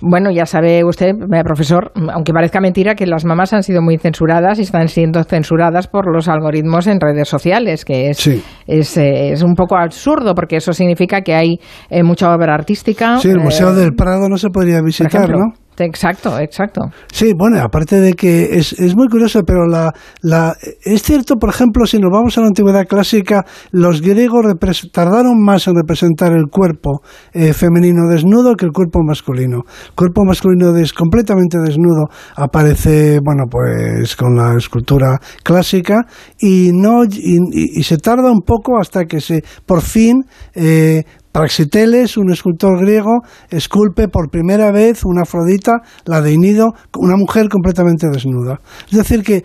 Bueno, 0.00 0.30
ya 0.30 0.46
sabe 0.46 0.84
usted, 0.84 1.10
eh, 1.10 1.42
profesor, 1.44 1.92
aunque 2.12 2.32
parezca 2.32 2.60
mentira, 2.60 2.94
que 2.94 3.06
las 3.06 3.24
mamás 3.24 3.52
han 3.52 3.62
sido 3.62 3.80
muy 3.80 3.98
censuradas 3.98 4.58
y 4.58 4.62
están 4.62 4.88
siendo 4.88 5.22
censuradas 5.24 5.86
por 5.86 6.12
los 6.12 6.28
algoritmos 6.28 6.86
en 6.86 7.00
redes 7.00 7.28
sociales, 7.28 7.84
que 7.84 8.10
es, 8.10 8.26
es, 8.66 8.96
eh, 8.96 9.32
es, 9.32 9.42
un 9.42 9.54
poco 9.54 9.76
absurdo, 9.76 10.34
porque 10.34 10.56
eso 10.56 10.72
significa 10.72 11.22
que 11.22 11.34
hay 11.34 11.58
mucha 12.02 12.34
obra 12.34 12.54
artística. 12.54 13.18
Sí, 13.18 13.28
el 13.28 13.40
Museo 13.40 13.74
del 13.74 13.94
Prado 13.94 14.28
no 14.28 14.36
se 14.36 14.50
podría 14.50 14.80
visitar, 14.82 15.30
¿no? 15.30 15.61
Exacto, 15.84 16.38
exacto. 16.38 16.82
Sí, 17.12 17.32
bueno, 17.36 17.60
aparte 17.60 18.00
de 18.00 18.12
que 18.14 18.56
es, 18.56 18.72
es 18.72 18.94
muy 18.96 19.08
curioso, 19.08 19.42
pero 19.44 19.66
la, 19.66 19.92
la, 20.22 20.56
es 20.84 21.02
cierto, 21.02 21.36
por 21.36 21.50
ejemplo, 21.50 21.86
si 21.86 21.98
nos 21.98 22.10
vamos 22.10 22.36
a 22.38 22.40
la 22.40 22.48
antigüedad 22.48 22.86
clásica, 22.86 23.44
los 23.70 24.00
griegos 24.00 24.46
tardaron 24.92 25.42
más 25.42 25.66
en 25.66 25.74
representar 25.76 26.32
el 26.32 26.46
cuerpo 26.50 27.02
eh, 27.32 27.52
femenino 27.52 28.08
desnudo 28.08 28.54
que 28.54 28.66
el 28.66 28.72
cuerpo 28.72 29.00
masculino. 29.02 29.62
El 29.88 29.94
cuerpo 29.94 30.24
masculino 30.24 30.72
completamente 30.96 31.58
desnudo 31.58 32.06
aparece, 32.36 33.20
bueno, 33.24 33.44
pues 33.50 34.16
con 34.16 34.36
la 34.36 34.56
escultura 34.56 35.18
clásica 35.42 36.06
y 36.38 36.70
no 36.72 37.04
y, 37.04 37.38
y, 37.52 37.82
se 37.82 37.98
tarda 37.98 38.30
un 38.30 38.40
poco 38.40 38.78
hasta 38.78 39.04
que 39.04 39.20
se 39.20 39.42
por 39.66 39.82
fin 39.82 40.24
eh, 40.54 41.04
Praxiteles, 41.32 42.18
un 42.18 42.30
escultor 42.30 42.78
griego, 42.78 43.22
esculpe 43.48 44.06
por 44.08 44.28
primera 44.30 44.70
vez 44.70 45.02
una 45.04 45.22
Afrodita, 45.22 45.80
la 46.04 46.20
de 46.20 46.32
Inido, 46.32 46.74
una 46.94 47.16
mujer 47.16 47.48
completamente 47.48 48.06
desnuda. 48.08 48.60
Es 48.90 48.98
decir, 48.98 49.22
que 49.22 49.42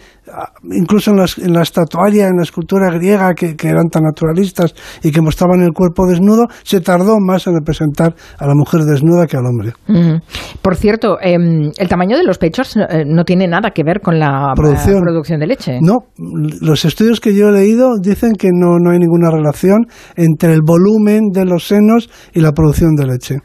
incluso 0.72 1.12
en, 1.12 1.20
en, 1.46 1.54
la 1.54 1.62
estatuaria, 1.62 2.28
en 2.28 2.38
la 2.38 2.44
escultura 2.44 2.90
griega, 2.92 3.34
que, 3.34 3.56
eran 3.68 3.90
tan 3.90 4.04
naturalistas 4.04 4.74
y 5.04 5.12
que 5.12 5.22
mostraban 5.22 5.62
el 5.62 5.72
cuerpo 5.72 6.06
desnudo, 6.08 6.48
se 6.64 6.82
tardó 6.82 7.18
más 7.20 7.48
en 7.48 7.54
representar 7.56 8.16
a 8.38 8.48
la 8.48 8.54
mujer 8.56 8.82
desnuda 8.82 9.28
que 9.28 9.38
al 9.38 9.46
hombre. 9.46 9.74
Por 10.62 10.76
cierto, 10.76 11.18
em, 11.22 11.72
el 11.78 11.88
tamaño 11.88 12.18
de 12.18 12.24
los 12.24 12.38
pechos 12.38 12.76
eh, 12.78 13.04
no 13.06 13.24
tiene 13.24 13.48
nada 13.48 13.72
que 13.72 13.84
ver 13.84 14.02
con 14.02 14.20
la 14.20 14.54
producción, 14.56 15.02
producción 15.02 15.40
de 15.40 15.48
leche. 15.48 15.80
No, 15.82 16.06
los 16.18 16.86
estudios 16.86 17.20
que 17.20 17.36
yo 17.36 17.50
he 17.50 17.52
leído 17.52 17.98
dicen 18.02 18.34
que 18.34 18.50
no, 18.52 18.78
no 18.80 18.92
hay 18.92 19.00
ninguna 19.00 19.30
relación 19.32 19.86
entre 20.16 20.54
el 20.54 20.62
volumen 20.66 21.30
de 21.32 21.46
los 21.46 21.68
senos 21.68 22.10
y 22.34 22.42
la 22.42 22.52
producción 22.52 22.96
de 22.96 23.06
leche. 23.06 23.36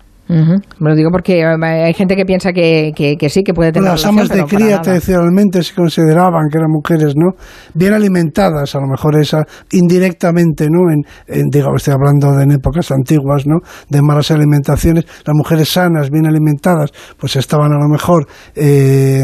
Me 0.78 0.90
lo 0.90 0.96
digo 0.96 1.10
porque 1.10 1.40
eh, 1.40 1.44
hay 1.62 1.94
gente 1.94 2.16
que 2.16 2.24
piensa 2.24 2.52
que, 2.52 2.92
que, 2.94 3.28
sí, 3.28 3.42
que 3.42 3.52
puede 3.52 3.72
tener 3.72 3.90
Las 3.90 4.06
amas 4.06 4.28
de 4.28 4.44
cría 4.44 4.80
tradicionalmente 4.80 5.62
se 5.62 5.74
consideraban 5.74 6.48
que 6.50 6.58
eran 6.58 6.70
mujeres, 6.70 7.14
¿no? 7.16 7.32
Bien 7.74 7.92
alimentadas, 7.92 8.74
a 8.74 8.80
lo 8.80 8.86
mejor 8.86 9.16
esa 9.20 9.44
indirectamente, 9.72 10.68
¿no? 10.70 10.90
En, 10.90 11.02
digo, 11.50 11.74
estoy 11.76 11.94
hablando 11.94 12.32
de 12.36 12.44
en 12.44 12.52
épocas 12.52 12.90
antiguas, 12.90 13.46
¿no? 13.46 13.58
De 13.88 14.02
malas 14.02 14.30
alimentaciones. 14.30 15.04
Las 15.24 15.34
mujeres 15.34 15.68
sanas, 15.68 16.10
bien 16.10 16.26
alimentadas, 16.26 16.90
pues 17.18 17.36
estaban 17.36 17.72
a 17.72 17.78
lo 17.78 17.88
mejor, 17.88 18.26
eh, 18.54 19.22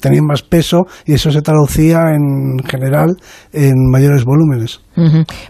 tenían 0.00 0.24
más 0.26 0.42
peso 0.42 0.86
y 1.06 1.14
eso 1.14 1.30
se 1.30 1.40
traducía 1.40 2.10
en 2.10 2.58
general 2.64 3.16
en 3.52 3.90
mayores 3.90 4.24
volúmenes. 4.24 4.80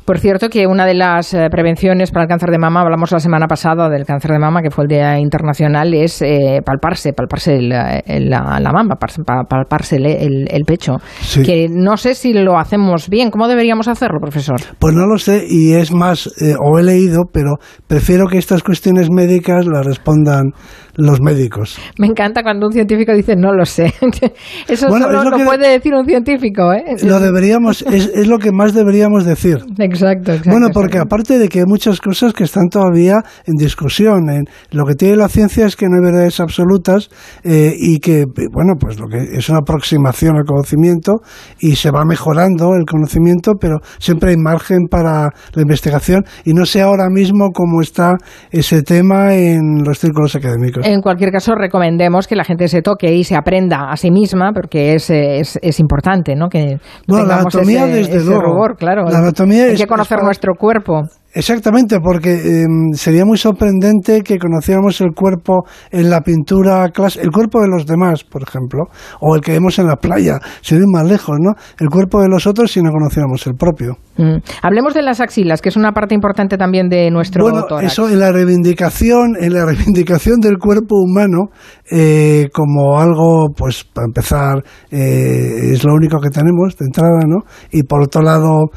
Por 0.04 0.18
cierto, 0.18 0.48
que 0.48 0.66
una 0.66 0.86
de 0.86 0.94
las 0.94 1.34
eh, 1.34 1.48
prevenciones 1.50 2.10
para 2.10 2.24
el 2.24 2.28
cáncer 2.28 2.50
de 2.50 2.58
mama, 2.58 2.82
hablamos 2.82 3.12
la 3.12 3.20
semana 3.20 3.46
pasada 3.46 3.88
del 3.88 4.04
cáncer 4.04 4.32
de 4.32 4.38
mama, 4.38 4.62
que 4.62 4.70
fue 4.70 4.84
el 4.84 4.88
Día 4.88 5.18
Internacional, 5.18 5.94
es 5.94 6.22
eh, 6.22 6.60
palparse, 6.64 7.12
palparse 7.12 7.60
la, 7.60 8.72
mama, 8.72 8.96
palparse 8.96 9.96
el, 9.96 10.64
pecho. 10.66 10.96
Que 11.44 11.68
no 11.70 11.96
sé 11.96 12.14
si 12.14 12.32
lo 12.32 12.58
hacemos 12.58 13.08
bien. 13.08 13.30
¿Cómo 13.30 13.48
deberíamos 13.48 13.88
hacerlo, 13.88 14.20
profesor? 14.20 14.60
Pues 14.78 14.94
no 14.94 15.06
lo 15.06 15.18
sé, 15.18 15.44
y 15.48 15.72
es 15.74 15.92
más, 15.92 16.26
eh, 16.40 16.54
o 16.58 16.78
he 16.78 16.82
leído, 16.82 17.24
pero 17.32 17.56
prefiero 17.86 18.26
que 18.26 18.38
estas 18.38 18.62
cuestiones 18.62 19.08
médicas 19.10 19.66
las 19.66 19.84
respondan 19.86 20.52
los 20.98 21.20
médicos. 21.20 21.78
Me 21.96 22.08
encanta 22.08 22.42
cuando 22.42 22.66
un 22.66 22.72
científico 22.72 23.12
dice 23.14 23.36
no 23.36 23.54
lo 23.54 23.64
sé. 23.64 23.94
Eso 24.68 24.88
solo 24.88 25.22
lo, 25.22 25.44
puede 25.44 25.70
decir 25.70 25.94
un 25.94 26.04
científico. 26.04 26.72
¿eh? 26.72 26.96
Lo 27.04 27.20
deberíamos, 27.20 27.82
es, 27.82 28.10
es, 28.12 28.26
lo 28.26 28.38
que 28.38 28.50
más 28.50 28.74
deberíamos 28.74 29.24
decir. 29.24 29.58
Exacto, 29.78 30.32
exacto. 30.32 30.50
Bueno, 30.50 30.68
porque 30.72 30.98
aparte 30.98 31.38
de 31.38 31.48
que 31.48 31.60
hay 31.60 31.66
muchas 31.66 32.00
cosas 32.00 32.32
que 32.32 32.42
están 32.42 32.68
todavía 32.68 33.22
en 33.46 33.54
discusión, 33.54 34.28
en, 34.28 34.44
lo 34.72 34.84
que 34.84 34.96
tiene 34.96 35.16
la 35.16 35.28
ciencia 35.28 35.66
es 35.66 35.76
que 35.76 35.86
no 35.86 35.96
hay 35.96 36.12
verdades 36.12 36.40
absolutas 36.40 37.10
eh, 37.44 37.72
y 37.78 38.00
que, 38.00 38.24
bueno, 38.52 38.74
pues 38.78 38.98
lo 38.98 39.06
que 39.06 39.18
es 39.38 39.48
una 39.48 39.60
aproximación 39.60 40.36
al 40.36 40.44
conocimiento 40.44 41.20
y 41.60 41.76
se 41.76 41.92
va 41.92 42.04
mejorando 42.04 42.74
el 42.74 42.86
conocimiento, 42.86 43.52
pero 43.60 43.78
siempre 43.98 44.30
hay 44.30 44.36
margen 44.36 44.88
para 44.90 45.30
la 45.52 45.62
investigación 45.62 46.24
y 46.44 46.54
no 46.54 46.66
sé 46.66 46.80
ahora 46.80 47.08
mismo 47.08 47.50
cómo 47.54 47.82
está 47.82 48.16
ese 48.50 48.82
tema 48.82 49.34
en 49.34 49.84
los 49.84 50.00
círculos 50.00 50.34
académicos. 50.34 50.87
En 50.88 51.02
cualquier 51.02 51.30
caso, 51.30 51.54
recomendemos 51.54 52.26
que 52.26 52.34
la 52.34 52.44
gente 52.44 52.66
se 52.66 52.80
toque 52.80 53.12
y 53.12 53.22
se 53.22 53.36
aprenda 53.36 53.90
a 53.90 53.96
sí 53.98 54.10
misma, 54.10 54.52
porque 54.54 54.94
es, 54.94 55.10
es, 55.10 55.58
es 55.60 55.80
importante, 55.80 56.34
¿no? 56.34 56.48
Que 56.48 56.78
bueno, 57.06 57.26
la 57.26 57.40
anatomía, 57.40 57.86
desde 57.86 58.24
luego. 58.24 58.74
claro. 58.78 59.04
La 59.04 59.18
anatomía 59.18 59.64
Hay 59.64 59.76
que 59.76 59.86
conocer 59.86 60.22
nuestro 60.22 60.54
cuerpo. 60.54 61.02
Exactamente, 61.34 62.00
porque 62.00 62.32
em, 62.32 62.92
sería 62.94 63.24
muy 63.24 63.36
sorprendente 63.36 64.22
que 64.22 64.38
conociéramos 64.38 65.00
el 65.02 65.12
cuerpo 65.14 65.64
en 65.90 66.08
la 66.08 66.22
pintura, 66.22 66.84
el 66.84 67.30
cuerpo 67.30 67.60
de 67.60 67.68
los 67.68 67.86
demás, 67.86 68.24
por 68.24 68.42
ejemplo, 68.42 68.84
o 69.20 69.36
el 69.36 69.42
que 69.42 69.52
vemos 69.52 69.78
en 69.78 69.86
la 69.86 69.96
playa, 69.96 70.38
sin 70.62 70.78
ir 70.78 70.84
más 70.90 71.06
lejos, 71.06 71.36
¿no? 71.38 71.52
El 71.78 71.88
cuerpo 71.90 72.22
de 72.22 72.28
los 72.28 72.46
otros 72.46 72.72
si 72.72 72.80
no 72.80 72.90
conociéramos 72.90 73.46
el 73.46 73.54
propio. 73.54 73.98
Mm. 74.16 74.38
Hablemos 74.62 74.94
de 74.94 75.02
las 75.02 75.20
axilas, 75.20 75.60
que 75.60 75.68
es 75.68 75.76
una 75.76 75.92
parte 75.92 76.14
importante 76.14 76.56
también 76.56 76.88
de 76.88 77.10
nuestro 77.10 77.44
Bueno, 77.44 77.66
eso 77.80 78.08
en 78.08 78.18
la 78.18 78.32
reivindicación, 78.32 79.36
en 79.38 79.52
la 79.52 79.64
reivindicación 79.66 80.40
del 80.40 80.56
cuerpo 80.56 80.96
humano, 80.96 81.50
eh, 81.90 82.48
como 82.52 82.98
algo, 82.98 83.48
pues, 83.56 83.84
para 83.84 84.06
empezar, 84.06 84.64
eh, 84.90 85.72
es 85.72 85.84
lo 85.84 85.92
único 85.94 86.18
que 86.20 86.30
tenemos 86.30 86.76
de 86.76 86.86
entrada, 86.86 87.20
¿no? 87.26 87.44
Y 87.70 87.82
por 87.82 88.02
otro 88.02 88.22
lado, 88.22 88.70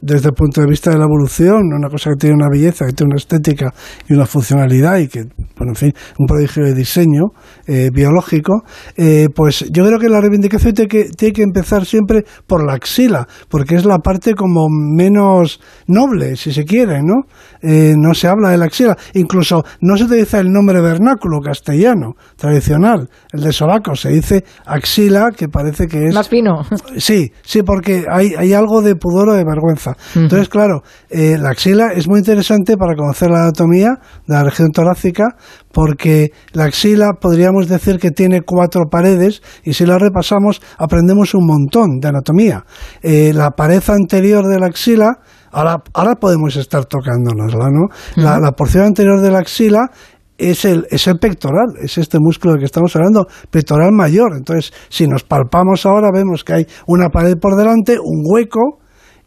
desde 0.00 0.28
el 0.28 0.34
punto 0.34 0.60
de 0.60 0.66
vista 0.66 0.90
de 0.90 0.98
la 0.98 1.04
evolución, 1.04 1.72
una 1.72 1.88
cosa 1.88 2.10
que 2.10 2.16
tiene 2.16 2.36
una 2.36 2.48
belleza, 2.50 2.86
que 2.86 2.92
tiene 2.92 3.10
una 3.10 3.18
estética 3.18 3.72
y 4.08 4.14
una 4.14 4.26
funcionalidad 4.26 4.98
y 4.98 5.08
que, 5.08 5.24
bueno, 5.56 5.72
en 5.72 5.76
fin, 5.76 5.92
un 6.18 6.26
prodigio 6.26 6.64
de 6.64 6.74
diseño 6.74 7.30
eh, 7.66 7.90
biológico, 7.92 8.62
eh, 8.96 9.28
pues 9.34 9.64
yo 9.70 9.84
creo 9.84 9.98
que 9.98 10.08
la 10.08 10.20
reivindicación 10.20 10.74
tiene 10.74 10.88
que, 10.88 11.04
tiene 11.04 11.32
que 11.32 11.42
empezar 11.42 11.84
siempre 11.84 12.24
por 12.46 12.64
la 12.64 12.74
axila, 12.74 13.26
porque 13.48 13.76
es 13.76 13.84
la 13.84 13.98
parte 13.98 14.34
como 14.34 14.66
menos 14.68 15.60
noble, 15.86 16.36
si 16.36 16.52
se 16.52 16.64
quiere, 16.64 17.00
¿no? 17.02 17.22
Eh, 17.62 17.94
no 17.96 18.14
se 18.14 18.28
habla 18.28 18.50
de 18.50 18.58
la 18.58 18.66
axila, 18.66 18.96
incluso 19.14 19.64
no 19.80 19.96
se 19.96 20.04
utiliza 20.04 20.40
el 20.40 20.50
nombre 20.50 20.80
vernáculo 20.80 21.40
castellano 21.40 22.14
tradicional, 22.36 23.08
el 23.32 23.42
de 23.42 23.52
sobaco, 23.52 23.94
se 23.94 24.10
dice 24.10 24.44
axila, 24.66 25.30
que 25.36 25.48
parece 25.48 25.86
que 25.86 26.06
es... 26.06 26.14
Más 26.14 26.28
fino. 26.28 26.62
Sí, 26.96 27.32
sí, 27.42 27.62
porque 27.62 28.04
hay, 28.10 28.34
hay 28.36 28.52
algo 28.52 28.82
de 28.82 28.96
pudor 28.96 29.30
o 29.30 29.34
de 29.34 29.44
vergüenza 29.44 29.75
entonces, 30.14 30.48
claro, 30.48 30.82
eh, 31.10 31.36
la 31.38 31.50
axila 31.50 31.92
es 31.92 32.08
muy 32.08 32.18
interesante 32.18 32.76
para 32.76 32.94
conocer 32.94 33.30
la 33.30 33.42
anatomía 33.42 33.98
de 34.26 34.34
la 34.34 34.44
región 34.44 34.70
torácica, 34.70 35.36
porque 35.72 36.30
la 36.52 36.64
axila 36.64 37.12
podríamos 37.20 37.68
decir 37.68 37.98
que 37.98 38.10
tiene 38.10 38.42
cuatro 38.42 38.84
paredes 38.90 39.42
y 39.64 39.74
si 39.74 39.86
la 39.86 39.98
repasamos 39.98 40.60
aprendemos 40.78 41.34
un 41.34 41.46
montón 41.46 41.98
de 42.00 42.08
anatomía. 42.08 42.64
Eh, 43.02 43.32
la 43.34 43.50
pared 43.50 43.82
anterior 43.88 44.44
de 44.46 44.58
la 44.58 44.66
axila, 44.66 45.18
ahora, 45.52 45.82
ahora 45.94 46.14
podemos 46.14 46.56
estar 46.56 46.84
tocándonosla, 46.84 47.68
¿no? 47.70 47.88
la, 48.16 48.38
la 48.38 48.52
porción 48.52 48.84
anterior 48.84 49.20
de 49.20 49.30
la 49.30 49.38
axila 49.38 49.90
es 50.38 50.64
el, 50.64 50.86
es 50.90 51.06
el 51.06 51.18
pectoral, 51.18 51.76
es 51.80 51.98
este 51.98 52.18
músculo 52.20 52.52
del 52.52 52.60
que 52.60 52.66
estamos 52.66 52.94
hablando, 52.96 53.26
pectoral 53.50 53.92
mayor. 53.92 54.36
Entonces, 54.36 54.72
si 54.88 55.06
nos 55.06 55.24
palpamos 55.24 55.86
ahora, 55.86 56.10
vemos 56.12 56.44
que 56.44 56.52
hay 56.52 56.66
una 56.86 57.08
pared 57.08 57.36
por 57.40 57.56
delante, 57.56 57.96
un 57.98 58.22
hueco, 58.24 58.78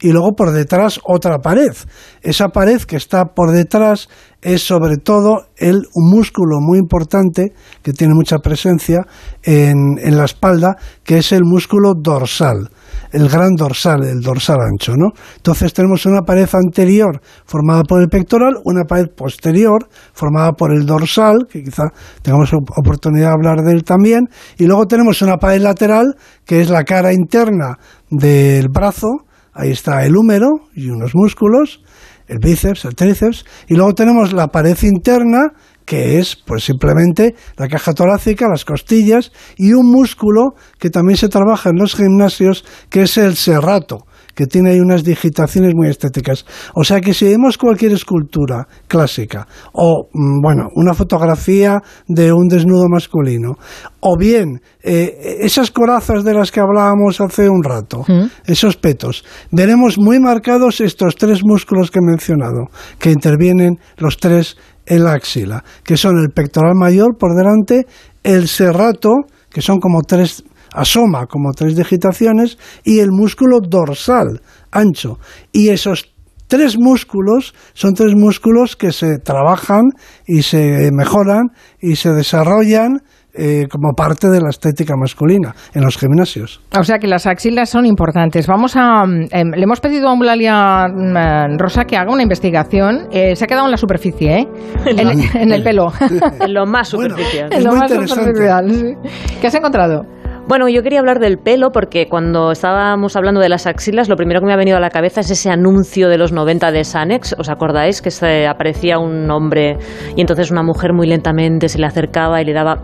y 0.02 0.12
luego 0.12 0.34
por 0.34 0.52
detrás 0.52 1.00
otra 1.04 1.40
pared. 1.40 1.74
Esa 2.22 2.50
pared 2.50 2.82
que 2.82 2.96
está 2.96 3.26
por 3.26 3.52
detrás 3.52 4.08
es 4.42 4.64
sobre 4.64 4.98
todo 4.98 5.48
el, 5.58 5.84
un 5.94 6.10
músculo 6.10 6.60
muy 6.62 6.80
importante 6.80 7.52
que 7.82 7.92
tiene 7.92 8.14
mucha 8.14 8.38
presencia 8.38 9.02
en, 9.44 9.98
en 10.02 10.18
la 10.18 10.26
espalda, 10.26 10.78
que 11.04 11.18
es 11.18 11.32
el 11.34 11.44
músculo 11.44 11.94
dorsal. 11.96 12.70
el 13.12 13.28
gran 13.28 13.56
dorsal, 13.56 14.04
el 14.04 14.22
dorsal 14.22 14.58
ancho, 14.62 14.94
¿no? 14.96 15.12
Entonces 15.38 15.74
tenemos 15.74 16.06
una 16.06 16.22
pared 16.22 16.48
anterior 16.54 17.22
formada 17.46 17.84
por 17.84 18.02
el 18.02 18.08
pectoral, 18.08 18.56
una 18.64 18.84
pared 18.84 19.08
posterior 19.16 19.88
formada 20.14 20.52
por 20.54 20.72
el 20.72 20.86
dorsal, 20.86 21.48
que 21.50 21.64
quizá 21.64 21.84
tengamos 22.22 22.52
oportunidad 22.54 23.30
de 23.30 23.34
hablar 23.34 23.66
de 23.66 23.74
él 23.74 23.84
también, 23.84 24.28
y 24.58 24.66
luego 24.66 24.86
tenemos 24.86 25.22
una 25.22 25.38
pared 25.38 25.62
lateral, 25.62 26.16
que 26.46 26.62
es 26.62 26.70
la 26.70 26.84
cara 26.84 27.14
interna 27.14 27.78
del 28.10 28.68
brazo, 28.70 29.26
ahí 29.54 29.72
está 29.72 30.06
el 30.06 30.16
húmero 30.16 30.68
y 30.76 30.90
unos 30.90 31.12
músculos, 31.16 31.82
el 32.28 32.40
bíceps, 32.40 32.86
el 32.86 32.96
tríceps, 32.96 33.46
y 33.68 33.76
luego 33.76 33.94
tenemos 33.94 34.34
la 34.34 34.48
pared 34.48 34.78
interna, 34.84 35.52
que 35.86 36.20
es 36.20 36.36
pues 36.36 36.64
simplemente 36.64 37.36
la 37.58 37.68
caja 37.68 37.94
torácica, 37.94 38.48
las 38.48 38.66
costillas 38.66 39.32
y 39.58 39.74
un 39.74 39.92
músculo 39.92 40.54
que 40.78 40.90
también 40.90 41.18
se 41.18 41.30
trabaja 41.30 41.70
en 41.70 41.78
los 41.78 41.96
gimnasios, 41.96 42.64
que 42.90 43.04
es 43.04 43.18
el 43.18 43.36
serrato 43.36 44.06
que 44.40 44.48
tiene 44.48 44.70
ahí 44.70 44.80
unas 44.80 45.04
digitaciones 45.04 45.74
muy 45.76 45.90
estéticas. 45.90 46.46
O 46.74 46.86
sea 46.86 47.02
que 47.02 47.14
si 47.14 47.26
vemos 47.26 47.58
cualquier 47.58 47.92
escultura 47.92 48.70
clásica 48.88 49.46
o, 49.74 50.08
mm, 50.14 50.42
bueno, 50.42 50.70
una 50.76 50.94
fotografía 50.94 51.82
de 52.08 52.32
un 52.32 52.48
desnudo 52.48 52.88
masculino, 52.88 53.58
o 54.00 54.16
bien 54.18 54.62
eh, 54.82 55.40
esas 55.42 55.72
corazas 55.72 56.24
de 56.24 56.34
las 56.34 56.54
que 56.54 56.62
hablábamos 56.62 57.20
hace 57.20 57.50
un 57.50 57.62
rato, 57.62 58.06
mm. 58.08 58.28
esos 58.50 58.78
petos, 58.78 59.26
veremos 59.52 59.98
muy 60.00 60.22
marcados 60.22 60.80
estos 60.80 61.18
tres 61.18 61.42
músculos 61.44 61.92
que 61.92 62.00
he 62.00 62.02
mencionado, 62.02 62.68
que 62.98 63.12
intervienen 63.12 63.78
los 63.98 64.16
tres 64.16 64.56
en 64.86 65.04
la 65.04 65.16
axila, 65.16 65.66
que 65.84 65.98
son 65.98 66.18
el 66.18 66.30
pectoral 66.30 66.76
mayor 66.76 67.18
por 67.20 67.36
delante, 67.36 67.88
el 68.24 68.48
serrato, 68.48 69.16
que 69.50 69.62
son 69.62 69.80
como 69.80 70.00
tres 70.04 70.46
asoma 70.74 71.26
como 71.28 71.52
tres 71.52 71.76
digitaciones 71.76 72.58
y 72.84 73.00
el 73.00 73.12
músculo 73.12 73.60
dorsal 73.62 74.42
ancho. 74.72 75.20
Y 75.52 75.70
esos 75.70 76.14
tres 76.48 76.78
músculos 76.78 77.54
son 77.74 77.94
tres 77.94 78.14
músculos 78.16 78.76
que 78.76 78.92
se 78.92 79.20
trabajan 79.20 79.84
y 80.26 80.42
se 80.42 80.90
mejoran 80.92 81.50
y 81.80 81.96
se 81.96 82.12
desarrollan 82.12 83.02
eh, 83.32 83.68
como 83.70 83.94
parte 83.94 84.28
de 84.28 84.42
la 84.42 84.50
estética 84.50 84.96
masculina 84.98 85.54
en 85.76 85.84
los 85.84 85.98
gimnasios. 85.98 86.62
O 86.78 86.84
sea 86.84 86.98
que 86.98 87.08
las 87.08 87.28
axilas 87.28 87.70
son 87.70 87.86
importantes. 87.86 88.48
Vamos 88.48 88.76
a. 88.76 89.04
Em, 89.06 89.52
le 89.52 89.64
hemos 89.64 89.80
pedido 89.80 90.10
a 90.10 90.16
Eulalia 90.16 90.88
mm, 90.88 91.60
Rosa 91.60 91.86
que 91.86 91.96
haga 91.96 92.12
una 92.12 92.24
investigación. 92.24 93.08
Eh, 93.12 93.36
se 93.36 93.46
ha 93.46 93.48
quedado 93.48 93.66
en 93.68 93.72
la 93.72 93.78
superficie, 93.78 94.40
¿eh? 94.40 94.48
en, 94.88 95.52
el 95.52 95.64
pelo. 95.64 95.94
en 96.42 96.54
lo 96.54 96.66
más 96.66 96.90
superficial. 96.90 97.54
en 97.54 97.64
lo 97.64 97.76
más 97.76 97.92
superficial. 97.92 98.98
¿Qué 99.40 99.48
has 99.48 99.56
encontrado? 99.56 100.19
Bueno, 100.50 100.68
yo 100.68 100.82
quería 100.82 101.00
hablar 101.00 101.20
del 101.20 101.38
pelo 101.38 101.72
porque 101.72 102.08
cuando 102.08 102.52
estábamos 102.52 103.16
hablando 103.16 103.40
de 103.40 103.50
las 103.50 103.68
axilas, 103.68 104.10
lo 104.10 104.16
primero 104.16 104.40
que 104.40 104.48
me 104.48 104.54
ha 104.54 104.58
venido 104.58 104.78
a 104.78 104.80
la 104.80 104.90
cabeza 104.90 105.22
es 105.22 105.30
ese 105.30 105.52
anuncio 105.52 106.10
de 106.10 106.18
los 106.18 106.32
90 106.32 106.72
de 106.72 106.84
Sanex. 106.84 107.36
¿Os 107.38 107.50
acordáis? 107.50 108.02
Que 108.02 108.10
se 108.10 108.48
aparecía 108.48 108.98
un 108.98 109.30
hombre 109.30 109.78
y 110.16 110.22
entonces 110.22 110.50
una 110.50 110.64
mujer 110.64 110.92
muy 110.92 111.06
lentamente 111.06 111.70
se 111.70 111.78
le 111.78 111.86
acercaba 111.86 112.42
y 112.42 112.46
le 112.46 112.54
daba 112.54 112.82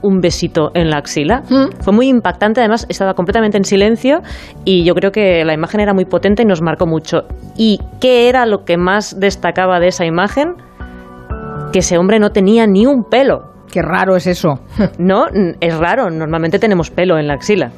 un 0.00 0.22
besito 0.22 0.70
en 0.72 0.88
la 0.88 0.96
axila. 0.96 1.42
Mm. 1.50 1.82
Fue 1.82 1.92
muy 1.92 2.08
impactante, 2.08 2.60
además 2.60 2.86
estaba 2.88 3.12
completamente 3.12 3.58
en 3.58 3.64
silencio 3.64 4.22
y 4.64 4.84
yo 4.84 4.94
creo 4.94 5.12
que 5.12 5.44
la 5.44 5.52
imagen 5.52 5.80
era 5.80 5.92
muy 5.92 6.06
potente 6.06 6.44
y 6.44 6.46
nos 6.46 6.62
marcó 6.62 6.86
mucho. 6.86 7.24
¿Y 7.54 7.80
qué 8.00 8.30
era 8.30 8.46
lo 8.46 8.64
que 8.64 8.78
más 8.78 9.20
destacaba 9.20 9.78
de 9.78 9.88
esa 9.88 10.06
imagen? 10.06 10.54
Que 11.70 11.80
ese 11.80 11.98
hombre 11.98 12.18
no 12.18 12.30
tenía 12.30 12.66
ni 12.66 12.86
un 12.86 13.04
pelo. 13.04 13.53
Qué 13.74 13.82
raro 13.82 14.14
es 14.14 14.28
eso. 14.28 14.60
no, 15.00 15.24
es 15.60 15.76
raro. 15.76 16.08
Normalmente 16.08 16.60
tenemos 16.60 16.92
pelo 16.92 17.18
en 17.18 17.26
la 17.26 17.34
axila. 17.34 17.72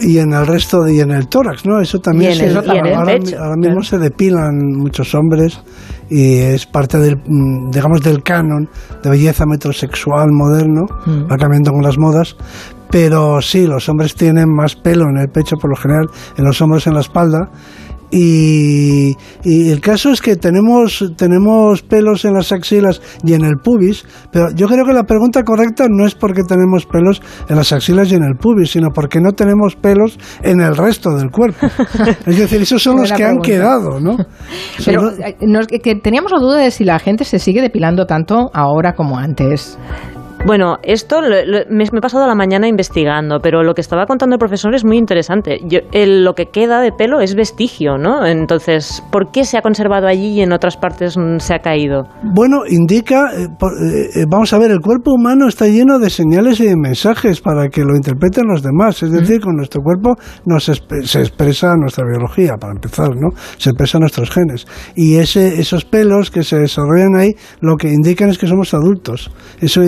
Y 0.00 0.18
en 0.18 0.32
el 0.32 0.46
resto, 0.46 0.88
y 0.88 1.00
en 1.00 1.10
el 1.10 1.26
tórax, 1.26 1.66
¿no? 1.66 1.80
Eso 1.80 1.98
también 1.98 2.36
se, 2.36 2.54
ahora, 2.54 3.56
mismo 3.56 3.82
se 3.82 3.98
depilan 3.98 4.54
muchos 4.76 5.12
hombres 5.16 5.60
y 6.08 6.36
es 6.36 6.66
parte 6.66 6.98
del, 6.98 7.16
mm, 7.16 7.70
digamos, 7.70 8.00
del 8.02 8.22
canon 8.22 8.68
de 9.02 9.10
belleza 9.10 9.44
metrosexual 9.44 10.28
moderno, 10.30 10.82
mm. 11.04 11.30
va 11.30 11.36
cambiando 11.36 11.72
con 11.72 11.82
las 11.82 11.98
modas, 11.98 12.36
pero 12.90 13.40
sí, 13.40 13.66
los 13.66 13.88
hombres 13.88 14.14
tienen 14.14 14.52
más 14.52 14.76
pelo 14.76 15.06
en 15.08 15.18
el 15.18 15.28
pecho 15.28 15.56
por 15.56 15.70
lo 15.70 15.76
general, 15.76 16.06
en 16.36 16.44
los 16.44 16.60
hombros, 16.60 16.86
en 16.86 16.94
la 16.94 17.00
espalda, 17.00 17.50
y, 18.16 19.16
el 19.44 19.80
caso 19.80 20.12
es 20.12 20.22
que 20.22 20.36
tenemos, 20.36 21.04
tenemos 21.16 21.82
pelos 21.82 22.24
en 22.24 22.34
las 22.34 22.52
axilas 22.52 23.02
y 23.24 23.32
en 23.32 23.44
el 23.44 23.56
pubis, 23.56 24.06
pero 24.30 24.54
yo 24.54 24.68
creo 24.68 24.84
que 24.84 24.92
la 24.92 25.02
pregunta 25.02 25.42
correcta 25.42 25.86
no 25.90 26.06
es 26.06 26.14
porque 26.14 26.42
tenemos 26.44 26.86
pelos 26.86 27.20
en 27.48 27.56
las 27.56 27.72
axilas 27.72 28.12
y 28.12 28.14
en 28.14 28.22
el 28.22 28.36
pubis, 28.36 28.70
sino 28.70 28.90
porque 28.90 29.20
no 29.20 29.32
tenemos 29.32 29.74
pelos 29.74 30.16
en 30.42 30.60
el 30.60 30.76
resto 30.76 31.10
del 31.16 31.30
cuerpo. 31.30 31.66
Es 32.26 32.38
decir, 32.38 32.62
esos 32.62 32.82
son 32.82 33.00
los 33.00 33.12
que 33.12 33.24
han 33.24 33.40
quedado, 33.40 34.00
¿no? 34.00 34.16
Pero 34.84 35.10
eh, 35.10 35.36
que 35.82 35.96
teníamos 35.96 36.30
la 36.30 36.38
duda 36.38 36.58
de 36.58 36.70
si 36.70 36.84
la 36.84 36.98
gente 36.98 37.24
se 37.24 37.38
sigue 37.38 37.60
depilando 37.60 38.06
tanto 38.06 38.50
ahora 38.52 38.94
como 38.94 39.18
antes. 39.18 39.76
Bueno, 40.46 40.76
esto 40.82 41.22
me, 41.70 41.84
he 41.84 42.00
pasado 42.02 42.26
la 42.26 42.34
mañana 42.34 42.68
investigando, 42.68 43.40
pero 43.40 43.62
lo 43.62 43.72
que 43.72 43.80
estaba 43.80 44.04
contando 44.04 44.34
el 44.34 44.38
profesor 44.38 44.74
es 44.74 44.84
muy 44.84 44.98
interesante. 44.98 45.58
lo 45.92 46.34
que 46.34 46.46
queda 46.46 46.82
de 46.82 46.92
pelo 46.92 47.20
es 47.20 47.34
vestigio, 47.34 47.96
¿no? 47.96 48.26
Entonces, 48.26 49.02
¿por 49.10 49.30
qué 49.30 49.44
se 49.44 49.56
ha 49.56 49.62
conservado 49.62 50.06
allí 50.06 50.34
y 50.34 50.42
en 50.42 50.52
otras 50.52 50.76
partes 50.76 51.16
se 51.38 51.54
ha 51.54 51.60
caído? 51.60 52.02
Bueno, 52.34 52.58
indica, 52.68 53.30
eh, 53.32 53.44
eh, 53.44 54.20
eh, 54.20 54.24
vamos 54.28 54.52
a 54.52 54.58
ver, 54.58 54.70
el 54.70 54.80
cuerpo 54.80 55.12
humano 55.14 55.48
está 55.48 55.66
lleno 55.66 55.98
de 55.98 56.10
señales 56.10 56.60
y 56.60 56.66
de 56.66 56.76
mensajes 56.76 57.40
para 57.40 57.68
que 57.68 57.82
lo 57.82 57.96
interpreten 57.96 58.44
los 58.46 58.62
demás. 58.62 59.02
Es 59.02 59.12
decir, 59.12 59.40
con 59.40 59.56
nuestro 59.56 59.80
cuerpo 59.80 60.14
nos 60.44 60.64
se 60.64 61.20
expresa 61.20 61.74
nuestra 61.76 62.04
biología, 62.04 62.56
para 62.60 62.74
empezar, 62.74 63.08
¿no? 63.16 63.30
Se 63.56 63.70
expresan 63.70 64.00
nuestros 64.00 64.30
genes. 64.30 64.66
Y 64.94 65.16
ese, 65.16 65.58
esos 65.58 65.86
pelos 65.86 66.30
que 66.30 66.42
se 66.42 66.58
desarrollan 66.58 67.16
ahí, 67.16 67.34
lo 67.60 67.76
que 67.76 67.88
indican 67.88 68.28
es 68.28 68.36
que 68.36 68.46
somos 68.46 68.74
adultos. 68.74 69.30
Eso 69.60 69.82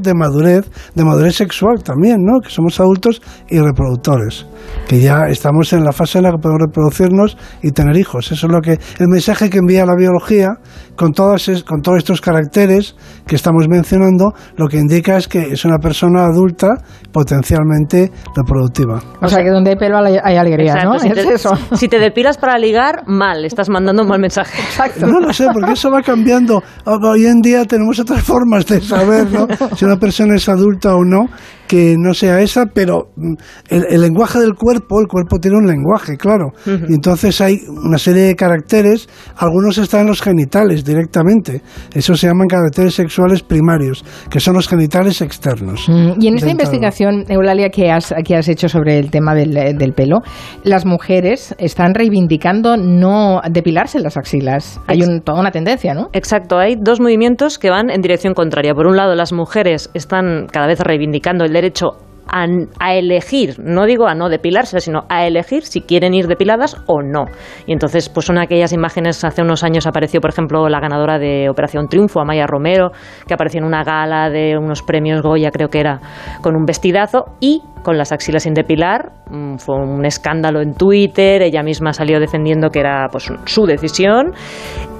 de 0.00 0.14
madurez, 0.14 0.70
de 0.94 1.04
madurez 1.04 1.36
sexual 1.36 1.82
también, 1.82 2.18
¿no? 2.20 2.40
Que 2.40 2.50
somos 2.50 2.78
adultos 2.80 3.20
y 3.48 3.58
reproductores, 3.58 4.46
que 4.88 5.00
ya 5.00 5.26
estamos 5.28 5.72
en 5.72 5.84
la 5.84 5.92
fase 5.92 6.18
en 6.18 6.24
la 6.24 6.32
que 6.32 6.38
podemos 6.38 6.62
reproducirnos 6.66 7.36
y 7.62 7.72
tener 7.72 7.96
hijos. 7.96 8.32
Eso 8.32 8.46
es 8.46 8.52
lo 8.52 8.60
que 8.60 8.78
el 8.98 9.08
mensaje 9.08 9.50
que 9.50 9.58
envía 9.58 9.86
la 9.86 9.96
biología 9.96 10.54
con 10.96 11.12
todas 11.12 11.44
con 11.66 11.82
todos 11.82 11.98
estos 11.98 12.20
caracteres 12.20 12.94
que 13.26 13.36
estamos 13.36 13.66
mencionando, 13.68 14.32
lo 14.56 14.68
que 14.68 14.78
indica 14.78 15.16
es 15.16 15.28
que 15.28 15.40
es 15.52 15.64
una 15.64 15.78
persona 15.78 16.24
adulta 16.24 16.68
potencialmente 17.12 18.10
reproductiva. 18.36 19.00
O 19.20 19.28
sea, 19.28 19.42
que 19.42 19.50
donde 19.50 19.70
hay 19.70 19.76
pelo 19.76 19.98
hay 19.98 20.36
alegría, 20.36 20.74
¿no? 20.84 20.98
Si, 20.98 21.10
te, 21.10 21.20
eso. 21.20 21.50
si 21.74 21.88
te 21.88 21.98
depilas 21.98 22.38
para 22.38 22.58
ligar, 22.58 23.04
mal, 23.06 23.44
estás 23.44 23.68
mandando 23.68 24.02
un 24.02 24.08
mal 24.08 24.20
mensaje. 24.20 24.60
Exacto. 24.60 25.06
No 25.06 25.20
lo 25.20 25.32
sé, 25.32 25.46
porque 25.52 25.72
eso 25.72 25.90
va 25.90 26.02
cambiando. 26.02 26.62
Hoy 26.84 27.26
en 27.26 27.40
día 27.40 27.64
tenemos 27.64 27.98
otras 27.98 28.22
formas 28.22 28.66
de 28.66 28.80
saber, 28.80 29.30
¿no? 29.30 29.46
si 29.76 29.84
una 29.84 29.98
persona 29.98 30.36
es 30.36 30.48
adulta 30.48 30.94
o 30.94 31.04
no, 31.04 31.28
que 31.66 31.96
no 31.98 32.14
sea 32.14 32.40
esa, 32.40 32.66
pero 32.66 33.08
mm, 33.16 33.34
el, 33.68 34.00
lenguaje 34.00 34.38
del 34.38 34.54
cuerpo, 34.54 35.00
el 35.00 35.06
cuerpo 35.06 35.38
tiene 35.38 35.56
un 35.56 35.66
lenguaje, 35.66 36.16
claro. 36.16 36.52
Y 36.66 36.94
entonces 36.94 37.40
hay 37.40 37.58
una 37.68 37.98
serie 37.98 38.22
de 38.22 38.34
caracteres, 38.34 39.08
algunos 39.36 39.78
están 39.78 40.02
en 40.02 40.06
los 40.08 40.20
genitales 40.20 40.84
directamente. 40.84 41.62
Eso 41.94 42.14
se 42.14 42.26
llaman 42.26 42.48
caracteres 42.48 42.94
sexuales 42.94 43.42
primarios, 43.42 44.04
que 44.30 44.40
son 44.40 44.54
los 44.54 44.68
genitales 44.68 45.20
externos. 45.20 45.88
Mm, 45.88 46.20
y 46.20 46.28
en 46.28 46.36
esta 46.36 46.50
investigación, 46.50 47.24
Eulalia, 47.28 47.70
que 47.70 47.90
has, 47.90 48.14
que 48.24 48.36
has 48.36 48.48
hecho 48.48 48.68
sobre 48.68 48.98
el 48.98 49.10
tema 49.10 49.34
del, 49.34 49.52
del 49.52 49.92
pelo, 49.92 50.20
las 50.62 50.84
mujeres 50.84 51.54
están 51.58 51.94
reivindicando 51.94 52.76
no 52.76 53.40
depilarse 53.50 53.98
las 54.00 54.16
axilas. 54.16 54.80
Hay 54.86 55.00
toda 55.24 55.40
una 55.40 55.50
tendencia, 55.50 55.94
¿no? 55.94 56.08
Exacto, 56.12 56.58
hay 56.58 56.76
dos 56.80 57.00
movimientos 57.00 57.58
que 57.58 57.70
van 57.70 57.90
en 57.90 58.00
dirección 58.00 58.34
contraria. 58.34 58.74
Por 58.74 58.86
un 58.86 58.96
lado, 58.96 59.14
las 59.14 59.32
mujeres 59.32 59.90
están 59.94 60.46
cada 60.50 60.66
vez 60.66 60.80
reivindicando 60.80 61.44
el 61.44 61.52
derecho 61.52 61.63
derecho 61.64 62.03
a, 62.28 62.94
elegir, 62.94 63.56
no 63.58 63.86
digo 63.86 64.06
a 64.06 64.14
no 64.14 64.28
depilarse, 64.28 64.80
sino 64.80 65.04
a 65.08 65.26
elegir 65.26 65.64
si 65.64 65.80
quieren 65.80 66.14
ir 66.14 66.26
depiladas 66.26 66.76
o 66.86 67.02
no. 67.02 67.26
Y 67.66 67.72
entonces, 67.72 68.08
pues 68.08 68.26
son 68.26 68.38
aquellas 68.38 68.72
imágenes, 68.72 69.24
hace 69.24 69.42
unos 69.42 69.64
años 69.64 69.86
apareció, 69.86 70.20
por 70.20 70.30
ejemplo, 70.30 70.68
la 70.68 70.80
ganadora 70.80 71.18
de 71.18 71.48
Operación 71.48 71.88
Triunfo, 71.88 72.20
Amaya 72.20 72.46
Romero, 72.46 72.90
que 73.26 73.34
apareció 73.34 73.58
en 73.58 73.66
una 73.66 73.84
gala 73.84 74.30
de 74.30 74.56
unos 74.58 74.82
premios 74.82 75.22
Goya, 75.22 75.50
creo 75.50 75.68
que 75.68 75.80
era, 75.80 76.00
con 76.42 76.56
un 76.56 76.64
vestidazo 76.64 77.24
y 77.40 77.62
con 77.82 77.98
las 77.98 78.10
axilas 78.10 78.42
sin 78.42 78.54
depilar. 78.54 79.12
Mm, 79.30 79.56
fue 79.56 79.76
un 79.76 80.04
escándalo 80.04 80.60
en 80.60 80.74
Twitter, 80.74 81.42
ella 81.42 81.62
misma 81.62 81.92
salió 81.92 82.18
defendiendo 82.18 82.70
que 82.70 82.80
era 82.80 83.06
pues, 83.12 83.30
su 83.44 83.66
decisión. 83.66 84.32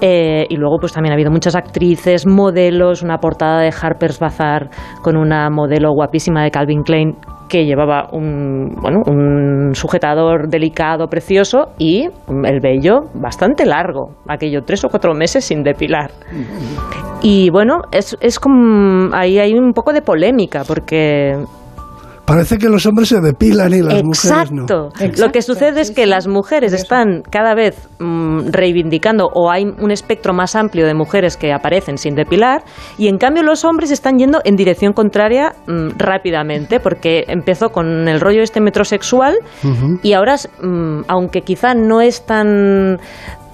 Eh, 0.01 0.45
y 0.49 0.55
luego 0.57 0.77
pues 0.79 0.93
también 0.93 1.11
ha 1.11 1.15
habido 1.15 1.31
muchas 1.31 1.55
actrices, 1.55 2.27
modelos, 2.27 3.01
una 3.01 3.17
portada 3.17 3.61
de 3.61 3.73
Harper's 3.81 4.19
Bazaar 4.19 4.69
con 5.01 5.17
una 5.17 5.49
modelo 5.49 5.91
guapísima 5.93 6.43
de 6.43 6.51
Calvin 6.51 6.83
Klein 6.83 7.17
que 7.47 7.65
llevaba 7.65 8.07
un, 8.11 8.75
bueno, 8.81 9.01
un 9.05 9.75
sujetador 9.75 10.47
delicado, 10.49 11.07
precioso 11.07 11.73
y 11.77 12.07
el 12.27 12.59
vello 12.59 13.09
bastante 13.13 13.65
largo, 13.65 14.11
aquello 14.27 14.61
tres 14.63 14.83
o 14.85 14.89
cuatro 14.89 15.13
meses 15.13 15.45
sin 15.45 15.63
depilar. 15.63 16.11
Y 17.21 17.49
bueno, 17.49 17.81
es, 17.91 18.17
es 18.21 18.39
como 18.39 19.13
ahí 19.13 19.39
hay 19.39 19.53
un 19.53 19.73
poco 19.73 19.93
de 19.93 20.01
polémica 20.01 20.63
porque 20.67 21.35
Parece 22.25 22.57
que 22.57 22.69
los 22.69 22.85
hombres 22.85 23.09
se 23.09 23.21
depilan 23.21 23.73
y 23.73 23.81
las 23.81 24.03
mujeres 24.03 24.51
no. 24.51 24.63
Exacto. 24.63 24.91
Lo 25.17 25.31
que 25.31 25.41
sucede 25.41 25.81
es 25.81 25.91
que 25.91 26.07
las 26.07 26.27
mujeres 26.27 26.73
están 26.73 27.21
cada 27.29 27.53
vez 27.53 27.87
mm, 27.99 28.47
reivindicando 28.51 29.27
o 29.31 29.51
hay 29.51 29.65
un 29.65 29.91
espectro 29.91 30.33
más 30.33 30.55
amplio 30.55 30.87
de 30.87 30.95
mujeres 30.95 31.37
que 31.37 31.53
aparecen 31.53 31.97
sin 31.97 32.15
depilar 32.15 32.63
y 32.97 33.09
en 33.09 33.17
cambio 33.17 33.43
los 33.43 33.63
hombres 33.63 33.91
están 33.91 34.17
yendo 34.17 34.39
en 34.43 34.55
dirección 34.55 34.93
contraria 34.93 35.53
mm, 35.67 35.97
rápidamente 35.97 36.79
porque 36.79 37.25
empezó 37.27 37.69
con 37.69 38.07
el 38.07 38.19
rollo 38.19 38.41
este 38.41 38.59
metrosexual 38.59 39.35
y 40.01 40.13
ahora, 40.13 40.35
mm, 40.35 41.01
aunque 41.07 41.41
quizá 41.41 41.73
no 41.75 42.01
es 42.01 42.25
tan 42.25 42.99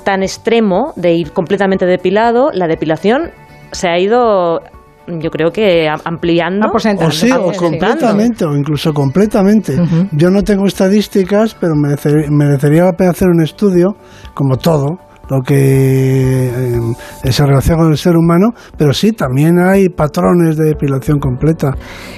tan 0.03 0.23
extremo 0.23 0.93
de 0.95 1.13
ir 1.13 1.31
completamente 1.31 1.85
depilado, 1.85 2.49
la 2.53 2.67
depilación 2.67 3.31
se 3.71 3.87
ha 3.87 3.99
ido 3.99 4.61
yo 5.07 5.29
creo 5.29 5.51
que 5.51 5.87
ampliando. 6.05 6.67
O 6.73 6.79
sí, 7.11 7.31
o 7.31 7.51
completamente 7.53 8.45
o 8.45 8.55
incluso 8.55 8.93
completamente. 8.93 9.75
Yo 10.11 10.29
no 10.29 10.43
tengo 10.43 10.65
estadísticas 10.65 11.55
pero 11.59 11.73
merecería 11.75 12.83
la 12.83 12.93
pena 12.93 13.11
hacer 13.11 13.27
un 13.29 13.41
estudio 13.41 13.95
como 14.33 14.57
todo 14.57 14.97
lo 15.29 15.41
que 15.41 16.47
eh, 16.47 17.31
se 17.31 17.45
relaciona 17.45 17.83
con 17.83 17.91
el 17.91 17.97
ser 17.97 18.15
humano, 18.15 18.49
pero 18.77 18.93
sí, 18.93 19.11
también 19.13 19.59
hay 19.59 19.89
patrones 19.89 20.57
de 20.57 20.65
depilación 20.65 21.19
completa. 21.19 21.71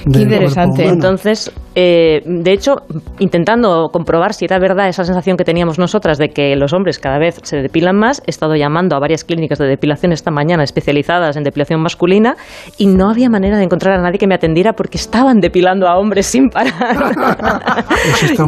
interesante. 0.06 0.86
Entonces, 0.86 1.52
eh, 1.76 2.22
de 2.24 2.52
hecho, 2.52 2.76
intentando 3.18 3.88
comprobar 3.92 4.32
si 4.32 4.44
era 4.44 4.58
verdad 4.58 4.88
esa 4.88 5.04
sensación 5.04 5.36
que 5.36 5.44
teníamos 5.44 5.78
nosotras 5.78 6.18
de 6.18 6.28
que 6.28 6.54
los 6.56 6.72
hombres 6.72 6.98
cada 6.98 7.18
vez 7.18 7.40
se 7.42 7.56
depilan 7.56 7.96
más, 7.96 8.22
he 8.26 8.30
estado 8.30 8.54
llamando 8.54 8.96
a 8.96 9.00
varias 9.00 9.24
clínicas 9.24 9.58
de 9.58 9.66
depilación 9.66 10.12
esta 10.12 10.30
mañana 10.30 10.62
especializadas 10.62 11.36
en 11.36 11.42
depilación 11.42 11.80
masculina 11.82 12.36
y 12.78 12.86
no 12.86 13.10
había 13.10 13.28
manera 13.28 13.58
de 13.58 13.64
encontrar 13.64 13.98
a 13.98 14.02
nadie 14.02 14.18
que 14.18 14.26
me 14.26 14.34
atendiera 14.34 14.72
porque 14.74 14.98
estaban 14.98 15.40
depilando 15.40 15.88
a 15.88 15.98
hombres 15.98 16.26
sin 16.26 16.48
parar. 16.48 16.72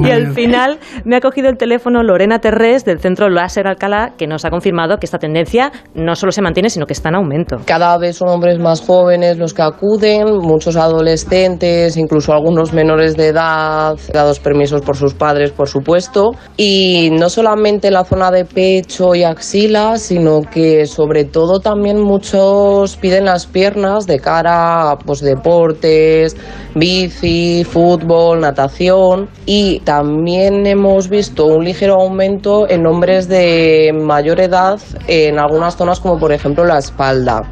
y 0.01 0.11
al 0.11 0.33
final 0.33 0.79
me 1.05 1.16
ha 1.16 1.21
cogido 1.21 1.49
el 1.49 1.57
teléfono 1.57 2.03
Lorena 2.03 2.38
Terrés 2.38 2.85
del 2.85 3.01
Centro 3.01 3.29
Láser 3.29 3.66
Alcalá 3.66 4.12
que 4.16 4.27
nos 4.27 4.45
ha 4.47 4.51
confirmado 4.51 4.99
que 4.99 5.07
esta 5.07 5.19
tendencia 5.19 5.73
no 5.95 6.15
solo 6.15 6.33
se 6.33 6.43
mantiene, 6.43 6.71
sino 6.71 6.87
que 6.87 6.93
está 6.93 7.09
en 7.09 7.17
aumento. 7.17 7.57
Cada 7.65 7.97
vez 7.99 8.17
son 8.17 8.29
hombres 8.29 8.59
más 8.59 8.81
jóvenes 8.81 9.39
los 9.39 9.55
que 9.55 9.63
acuden, 9.63 10.37
muchos 10.39 10.77
adolescentes, 10.77 11.97
incluso 11.97 12.33
algunos 12.33 12.73
menores 12.73 13.17
de 13.17 13.29
edad, 13.29 13.97
dados 14.13 14.41
permisos 14.41 14.83
por 14.83 14.97
sus 14.97 15.15
padres, 15.15 15.51
por 15.51 15.69
supuesto. 15.69 16.33
Y 16.57 17.11
no 17.13 17.29
solamente 17.29 17.91
la 17.91 18.05
zona 18.05 18.31
de 18.31 18.45
pecho 18.45 19.15
y 19.15 19.23
axila, 19.23 19.99
sino 19.99 20.41
que 20.43 20.87
sobre 20.87 21.25
todo 21.25 21.61
también 21.61 22.01
muchos 22.01 22.97
piden 22.97 23.25
las 23.27 23.47
piernas 23.47 24.07
de 24.07 24.19
cara 24.21 24.91
a 24.91 24.99
pues, 24.99 25.21
deportes, 25.21 26.37
bici, 26.75 27.65
fútbol, 27.65 28.41
natación. 28.41 29.29
Y 29.47 29.81
también 29.81 30.67
hemos 30.67 31.09
visto 31.09 31.47
un 31.47 31.65
ligero 31.65 31.95
aumento 31.95 32.69
en 32.69 32.87
hombres 32.87 33.29
de 33.29 33.93
mayores 34.37 34.96
en 35.07 35.38
algunas 35.38 35.77
zonas 35.77 36.01
como 36.01 36.18
por 36.18 36.33
ejemplo 36.33 36.64
la 36.64 36.79
espalda. 36.79 37.42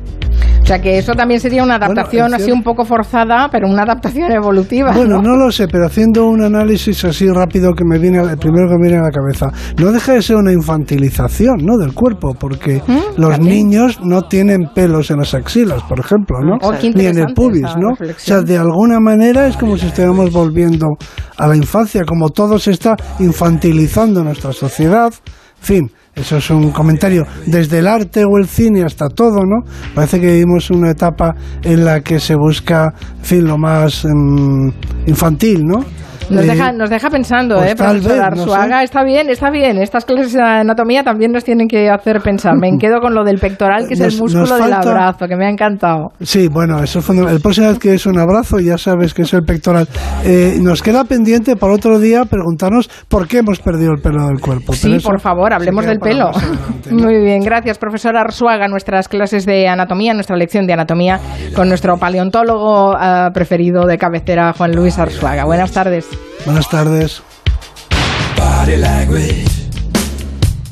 O 0.63 0.67
sea 0.67 0.81
que 0.81 0.97
eso 0.97 1.13
también 1.13 1.41
sería 1.41 1.63
una 1.63 1.75
adaptación 1.75 2.33
así 2.33 2.51
un 2.51 2.63
poco 2.63 2.87
forzada, 2.87 3.51
pero 3.53 3.69
una 3.69 3.83
adaptación 3.83 4.33
evolutiva. 4.33 4.93
Bueno, 4.93 5.21
¿no? 5.21 5.37
lo 5.37 5.53
sé, 5.53 5.69
pero 5.69 5.85
haciendo 5.85 6.25
un 6.25 6.43
análisis 6.43 7.05
así 7.05 7.29
rápido 7.29 7.73
que 7.75 7.85
me 7.85 7.99
viene, 7.99 8.21
el 8.21 8.39
primero 8.39 8.69
que 8.69 8.77
me 8.79 8.89
viene 8.89 8.99
a 8.99 9.03
la 9.03 9.11
cabeza, 9.11 9.53
no 9.79 9.93
deja 9.93 10.15
de 10.15 10.23
ser 10.23 10.37
una 10.37 10.53
infantilización, 10.53 11.57
¿no? 11.67 11.77
Del 11.77 11.93
cuerpo, 11.93 12.33
porque 12.33 12.81
¿Mm? 12.87 13.21
los 13.21 13.39
niños 13.41 14.01
no 14.03 14.23
tienen 14.23 14.71
pelos 14.75 15.11
en 15.11 15.19
las 15.19 15.35
axilas, 15.35 15.83
por 15.83 16.01
ejemplo, 16.01 16.39
¿no? 16.41 16.57
Oh, 16.63 16.73
Ni 16.73 17.05
en 17.05 17.19
el 17.19 17.35
pubis, 17.35 17.77
¿no? 17.77 17.91
O 17.91 18.15
sea, 18.17 18.41
de 18.41 18.57
alguna 18.57 19.01
manera 19.01 19.47
es 19.47 19.59
como 19.59 19.77
si 19.77 19.89
estuviéramos 19.89 20.33
volviendo 20.33 20.97
a 21.37 21.47
la 21.47 21.57
infancia, 21.57 22.05
como 22.07 22.31
todo 22.31 22.59
se 22.59 22.71
está 22.71 22.97
infantilizando 23.19 24.25
nuestra 24.25 24.53
sociedad. 24.53 25.13
En 25.61 25.67
fin, 25.67 25.91
eso 26.15 26.37
es 26.37 26.51
un 26.51 26.71
comentario 26.71 27.27
desde 27.47 27.81
el 27.81 27.89
arte 27.89 28.25
o 28.25 28.39
el 28.39 28.47
cine 28.47 28.85
hasta 28.85 29.09
todo, 29.09 29.45
¿no? 29.45 29.65
Parece 29.95 30.21
que 30.21 30.27
vivimos 30.33 30.71
una 30.71 30.91
etapa 30.91 31.35
en 31.63 31.85
la 31.85 32.03
que 32.03 32.21
se 32.21 32.37
busca, 32.37 32.95
en 33.19 33.25
fin, 33.25 33.45
lo 33.45 33.59
más 33.59 34.05
mm, 34.05 34.69
infantil, 35.07 35.65
¿no? 35.65 35.85
Nos, 36.31 36.47
deja, 36.47 36.73
nos 36.73 36.91
deja 36.91 37.11
pensando, 37.11 37.57
pues 37.57 37.73
¿eh, 37.73 37.77
profesor 37.77 38.21
Arzuaga? 38.21 38.83
Está 38.83 39.05
bien, 39.05 39.29
está 39.29 39.51
bien. 39.51 39.79
Estas 39.79 40.05
clases 40.05 40.33
de 40.33 40.43
anatomía 40.43 41.03
también 41.03 41.33
nos 41.33 41.45
tienen 41.45 41.69
que 41.69 41.91
hacer 41.91 42.21
pensar. 42.21 42.55
Me 42.57 42.77
quedo 42.79 43.01
con 43.01 43.15
lo 43.15 43.25
del 43.25 43.39
pectoral, 43.39 43.87
que 43.87 43.95
es 43.95 44.01
el 44.01 44.17
músculo 44.19 44.57
del 44.57 44.73
abrazo, 44.73 45.27
que 45.27 45.37
me 45.37 45.47
ha 45.47 45.51
encantado. 45.51 46.13
Sí, 46.21 46.49
bueno, 46.49 46.83
eso 46.83 46.99
es 46.99 47.05
fundamental. 47.05 47.37
El 47.37 47.43
próximo 47.43 47.69
vez 47.69 47.79
que 47.79 47.95
es 47.95 48.07
un 48.07 48.19
abrazo, 48.19 48.59
ya 48.59 48.79
sabes 48.79 49.15
que 49.15 49.23
es 49.23 49.33
el 49.35 49.43
pectoral. 49.43 49.89
Eh, 50.25 50.59
nos 50.61 50.83
queda 50.83 51.05
pendiente 51.05 51.57
para 51.57 51.75
otro 51.75 51.99
día 51.99 52.25
preguntarnos 52.25 52.89
por 53.09 53.27
qué 53.29 53.39
hemos 53.39 53.61
perdido 53.61 53.93
el 53.93 54.01
pelo 54.01 54.27
del 54.27 54.41
cuerpo. 54.41 54.73
sí, 54.73 54.99
por 55.03 55.21
favor, 55.21 55.53
hablemos 55.53 55.85
del 55.87 55.99
pelo. 55.99 56.31
Muy 56.91 57.23
bien, 57.23 57.41
gracias, 57.41 57.79
profesor 57.79 58.17
Arzuaga. 58.17 58.69
Nuestras 58.69 59.09
clases 59.09 59.47
de 59.47 59.69
anatomía, 59.69 60.15
nuestra 60.15 60.37
lección 60.37 60.67
de 60.67 60.73
anatomía 60.73 61.21
con 61.55 61.69
nuestro 61.69 61.97
paleontólogo 61.97 62.95
eh, 62.97 63.29
preferido 63.33 63.87
de 63.87 63.99
cabecera, 63.99 64.53
Juan 64.53 64.73
Luis 64.73 64.99
Arzuaga. 64.99 65.45
Buenas 65.45 65.73
tardes. 65.73 66.09
Buenas 66.45 66.69
tardes. 66.69 67.23
Body 68.37 68.77
language. 68.77 69.64